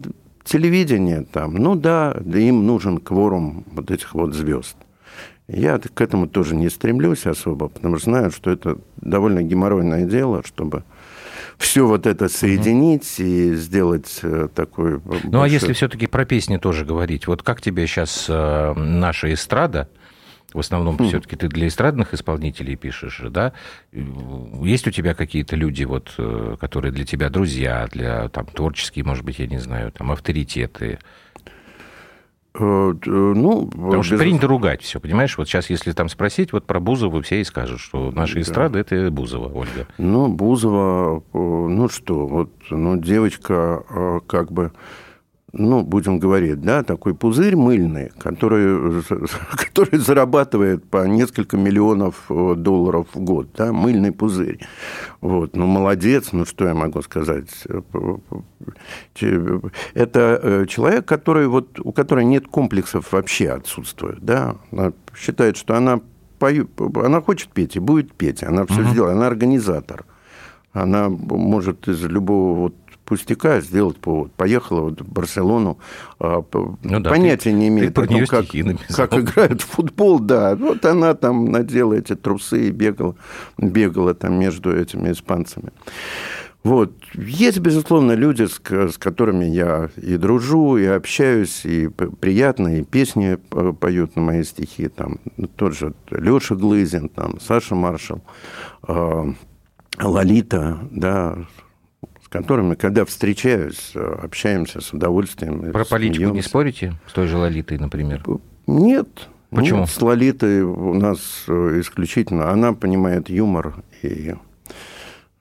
[0.44, 4.78] телевидение там, ну да им нужен кворум вот этих вот звезд.
[5.48, 10.42] Я к этому тоже не стремлюсь особо, потому что знаю, что это довольно геморройное дело,
[10.44, 10.84] чтобы
[11.58, 14.94] все вот это соединить и сделать э, такой...
[14.94, 15.44] Ну, большой...
[15.44, 19.88] а если все-таки про песни тоже говорить, вот как тебе сейчас э, наша эстрада,
[20.54, 21.08] в основном mm.
[21.08, 23.54] все-таки ты для эстрадных исполнителей пишешь, да?
[23.92, 29.24] Есть у тебя какие-то люди, вот, э, которые для тебя друзья, для там, творческие, может
[29.24, 31.00] быть, я не знаю, там, авторитеты?
[32.58, 34.06] Э, ну, Потому без...
[34.06, 35.38] что принято ругать все, понимаешь?
[35.38, 38.80] Вот сейчас, если там спросить, вот про Бузову все и скажут, что наша эстрада да.
[38.80, 39.88] это Бузова, Ольга.
[39.98, 44.72] Ну, Бузова, э, ну что, вот, ну, девочка э, как бы
[45.58, 49.02] ну, будем говорить, да, такой пузырь мыльный, который,
[49.52, 54.60] который зарабатывает по несколько миллионов э, долларов в год, да, мыльный пузырь.
[55.22, 57.50] Вот, ну, молодец, ну, что я могу сказать?
[59.94, 65.76] Это э, человек, который, вот, у которой нет комплексов вообще отсутствует, да, она считает, что
[65.76, 66.02] она
[66.38, 68.92] пою, она хочет петь и будет петь, она все uh-huh.
[68.92, 70.06] сделает, она организатор.
[70.74, 72.76] Она может из любого вот
[73.06, 74.32] пустяка сделать повод.
[74.34, 75.78] Поехала вот в Барселону,
[76.20, 78.46] а, ну, да, понятия ты, не имеет ты о том, как,
[78.96, 80.56] как играют в футбол, да.
[80.56, 83.16] Вот она там надела эти трусы и бегала,
[83.58, 85.72] бегала там между этими испанцами.
[86.64, 86.94] Вот.
[87.14, 93.38] Есть, безусловно, люди, с, с которыми я и дружу, и общаюсь, и приятно, и песни
[93.80, 94.88] поют на мои стихи.
[94.88, 95.20] Там
[95.58, 98.24] тот же Леша Глызин, там, Саша Маршал,
[98.88, 99.34] э,
[100.02, 101.38] Лолита, да,
[102.42, 105.72] которыми, когда встречаюсь, общаемся с удовольствием.
[105.72, 106.36] Про политику смеемся.
[106.36, 108.24] не спорите с той же Лолитой, например?
[108.68, 109.08] Нет.
[109.50, 109.82] Почему?
[109.82, 112.52] Нет, с Лолитой у нас исключительно...
[112.52, 114.36] Она понимает юмор и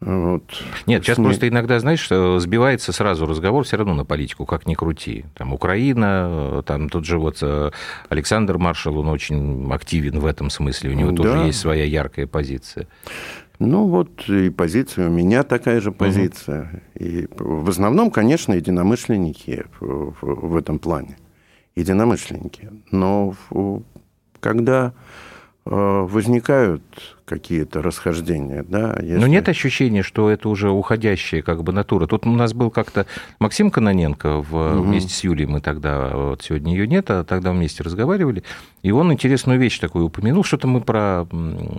[0.05, 0.43] вот.
[0.87, 1.25] Нет, сейчас не...
[1.25, 5.25] просто иногда, знаешь, сбивается сразу разговор все равно на политику, как ни крути.
[5.35, 7.71] Там Украина, там тут же вот э,
[8.11, 11.23] Александр Маршал, он очень активен в этом смысле, у него да.
[11.23, 12.87] тоже есть своя яркая позиция.
[13.59, 16.83] Ну вот и позиция, у меня такая же позиция.
[16.95, 17.05] Угу.
[17.05, 21.17] И в основном, конечно, единомышленники в, в, этом плане.
[21.77, 22.71] Единомышленники.
[22.91, 23.35] Но
[24.41, 24.93] когда
[25.65, 26.83] э, возникают
[27.25, 28.97] какие-то расхождения, да.
[29.01, 29.19] Если...
[29.19, 32.07] Но нет ощущения, что это уже уходящая как бы натура.
[32.07, 33.07] Тут у нас был как-то
[33.39, 34.55] Максим Кононенко в...
[34.55, 34.83] угу.
[34.83, 38.43] вместе с Юлией, мы тогда, вот сегодня ее нет, а тогда вместе разговаривали,
[38.85, 41.27] и он интересную вещь такую упомянул, что-то мы про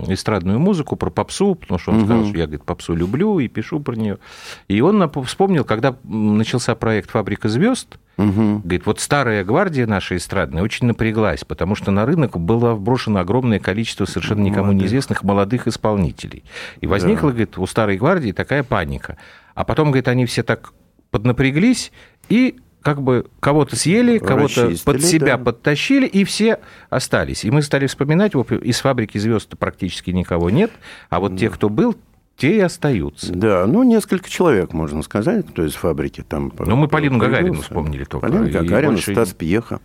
[0.08, 2.06] эстрадную музыку, про попсу, потому что он угу.
[2.06, 4.18] сказал, что я, говорит, попсу люблю и пишу про нее.
[4.66, 8.60] И он вспомнил, когда начался проект «Фабрика звезд», Угу.
[8.64, 13.58] Говорит, вот старая гвардия наша эстрадная очень напряглась, потому что на рынок было вброшено огромное
[13.58, 16.42] количество совершенно никому неизвестных молодых исполнителей.
[16.80, 17.32] И возникла, да.
[17.34, 19.18] говорит, у старой гвардии такая паника.
[19.54, 20.72] А потом, говорит, они все так
[21.10, 21.92] поднапряглись
[22.30, 25.44] и как бы кого-то съели, кого-то под себя да.
[25.44, 27.44] подтащили, и все остались.
[27.44, 30.70] И мы стали вспоминать, из фабрики звезд практически никого нет,
[31.10, 31.38] а вот да.
[31.38, 31.96] те, кто был,
[32.36, 33.32] те и остаются.
[33.32, 36.52] Да, ну, несколько человек, можно сказать, кто из фабрики там...
[36.58, 38.28] Ну, мы Полину Гагарину вспомнили только.
[38.28, 39.12] Полину Гагарину, больше...
[39.12, 39.80] Стас Пьеха.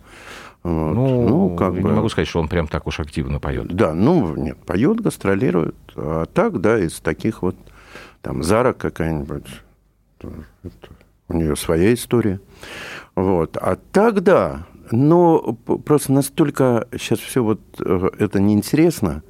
[0.62, 0.94] Вот.
[0.94, 1.82] Ну, ну, как бы...
[1.82, 3.66] не могу сказать, что он прям так уж активно поет.
[3.74, 5.74] Да, ну, нет, поет, гастролирует.
[5.96, 7.56] А так, да, из таких вот,
[8.20, 9.46] там, Зара какая-нибудь,
[11.32, 12.40] у нее своя история.
[13.14, 13.56] Вот.
[13.56, 15.38] А так, да, но
[15.84, 19.22] просто настолько сейчас все вот э, это неинтересно,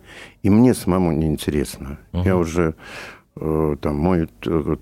[0.42, 1.98] и мне самому неинтересно.
[2.12, 2.24] Uh-huh.
[2.24, 2.74] Я уже
[3.34, 4.28] Э, там, мой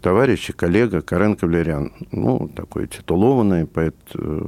[0.03, 4.47] товарищ и коллега Карен Кавлерян, ну, такой титулованный поэт, э,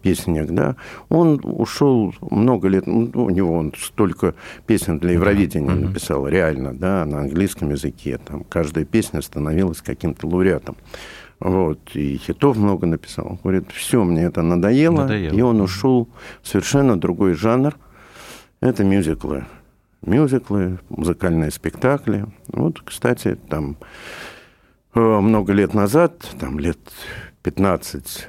[0.00, 0.76] песенник, да,
[1.10, 4.34] он ушел много лет, ну, у него он столько
[4.66, 5.86] песен для Евровидения mm-hmm.
[5.88, 10.76] написал, реально, да, на английском языке, там, каждая песня становилась каким-то лауреатом.
[11.44, 13.38] Вот, и хитов много написал.
[13.42, 15.34] Говорит, все, мне это надоело, надоело.
[15.34, 16.08] и он ушел
[16.40, 17.76] в совершенно другой жанр.
[18.60, 19.44] Это мюзиклы
[20.02, 22.26] мюзиклы, музыкальные спектакли.
[22.48, 23.76] Вот, кстати, там
[24.94, 26.78] э, много лет назад, там лет
[27.42, 28.28] 15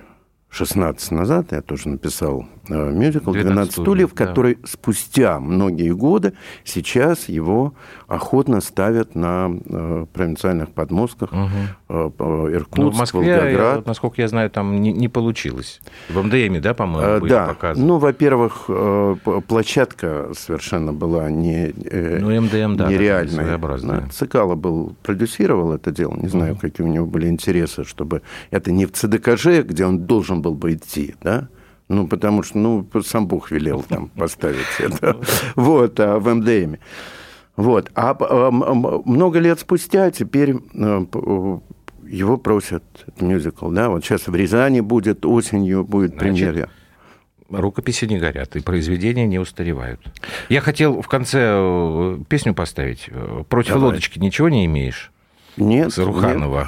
[0.54, 4.26] 16 назад я тоже написал э, мюзикл «12 стульев», да.
[4.26, 6.34] который спустя многие годы
[6.64, 7.74] сейчас его
[8.08, 11.32] охотно ставят на э, провинциальных подмостках.
[11.34, 11.50] Угу.
[11.90, 12.10] Э,
[12.54, 13.78] Иркутск, Но в Москве, Волгоград.
[13.78, 15.82] Я, насколько я знаю, там не, не получилось.
[16.10, 17.48] В МДМе, да, по-моему, были да.
[17.48, 17.88] показаны?
[17.88, 19.16] Ну, во-первых, э,
[19.48, 23.58] площадка совершенно была не, э, ну, МДМ, да, нереальная.
[23.58, 26.16] Да, Цикало был, продюсировал это дело.
[26.16, 26.62] Не знаю, угу.
[26.62, 30.74] какие у него были интересы, чтобы это не в ЦДКЖ, где он должен был бы
[30.74, 31.48] идти, да,
[31.88, 35.18] ну, потому что, ну, сам Бог велел там поставить это.
[35.56, 36.80] Вот, а в МДМе.
[37.56, 37.92] Вот.
[37.96, 41.06] А, а много лет спустя теперь э,
[42.08, 42.84] его просят
[43.20, 46.70] мюзикл, да, вот сейчас в Рязани будет, осенью будет премьера.
[47.50, 50.00] Рукописи не горят, и произведения не устаревают.
[50.50, 53.06] Я хотел в конце э, песню поставить.
[53.10, 53.90] Э, Против Давай.
[53.90, 55.13] лодочки ничего не имеешь?
[55.58, 55.94] Нет.
[55.94, 56.66] Саруханова.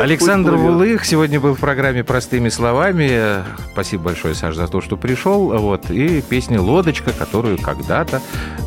[0.00, 3.44] Александр Вулых сегодня был в программе «Простыми словами».
[3.72, 5.56] Спасибо большое, Саш, за то, что пришел.
[5.56, 5.90] Вот.
[5.90, 8.20] И песня «Лодочка», которую когда-то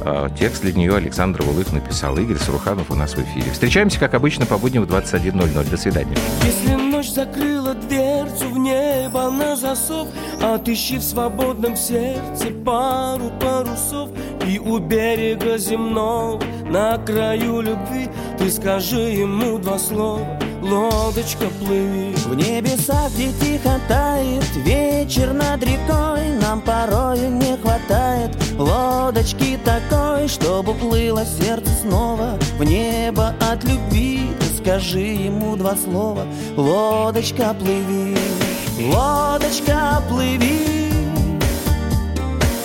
[0.04, 2.18] э, текст для нее Александр Вулых написал.
[2.18, 3.52] Игорь Саруханов у нас в эфире.
[3.52, 5.70] Встречаемся, как обычно, по будням в 21.00.
[5.70, 6.16] До свидания.
[6.44, 10.08] Если ночь закрыла дверцу в небо на засов,
[10.42, 14.10] отыщи в свободном сердце пару парусов
[14.46, 20.26] и у берега земного на краю любви ты скажи ему два слова.
[20.62, 22.14] Лодочка плыви.
[22.16, 30.74] В небесах, где тихо тает вечер над рекой Нам порою не хватает лодочки такой Чтобы
[30.74, 32.38] плыло сердце снова.
[32.58, 36.26] В небо от любви Ты скажи ему два слова.
[36.58, 38.18] Лодочка плыви,
[38.94, 40.92] лодочка плыви.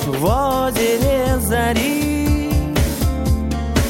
[0.06, 2.13] В озере зари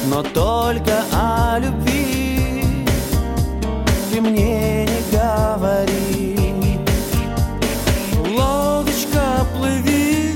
[0.07, 2.63] Но только о любви.
[4.11, 6.79] Ты мне не говори.
[8.37, 10.35] Лодочка плыви.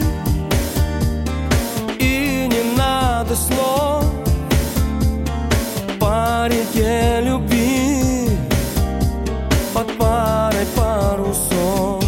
[1.99, 4.05] И не надо слов.
[5.99, 8.29] По реке любви
[9.73, 12.03] Под парой парусов.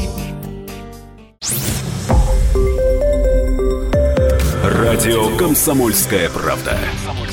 [4.64, 6.78] Радио «Комсомольская правда».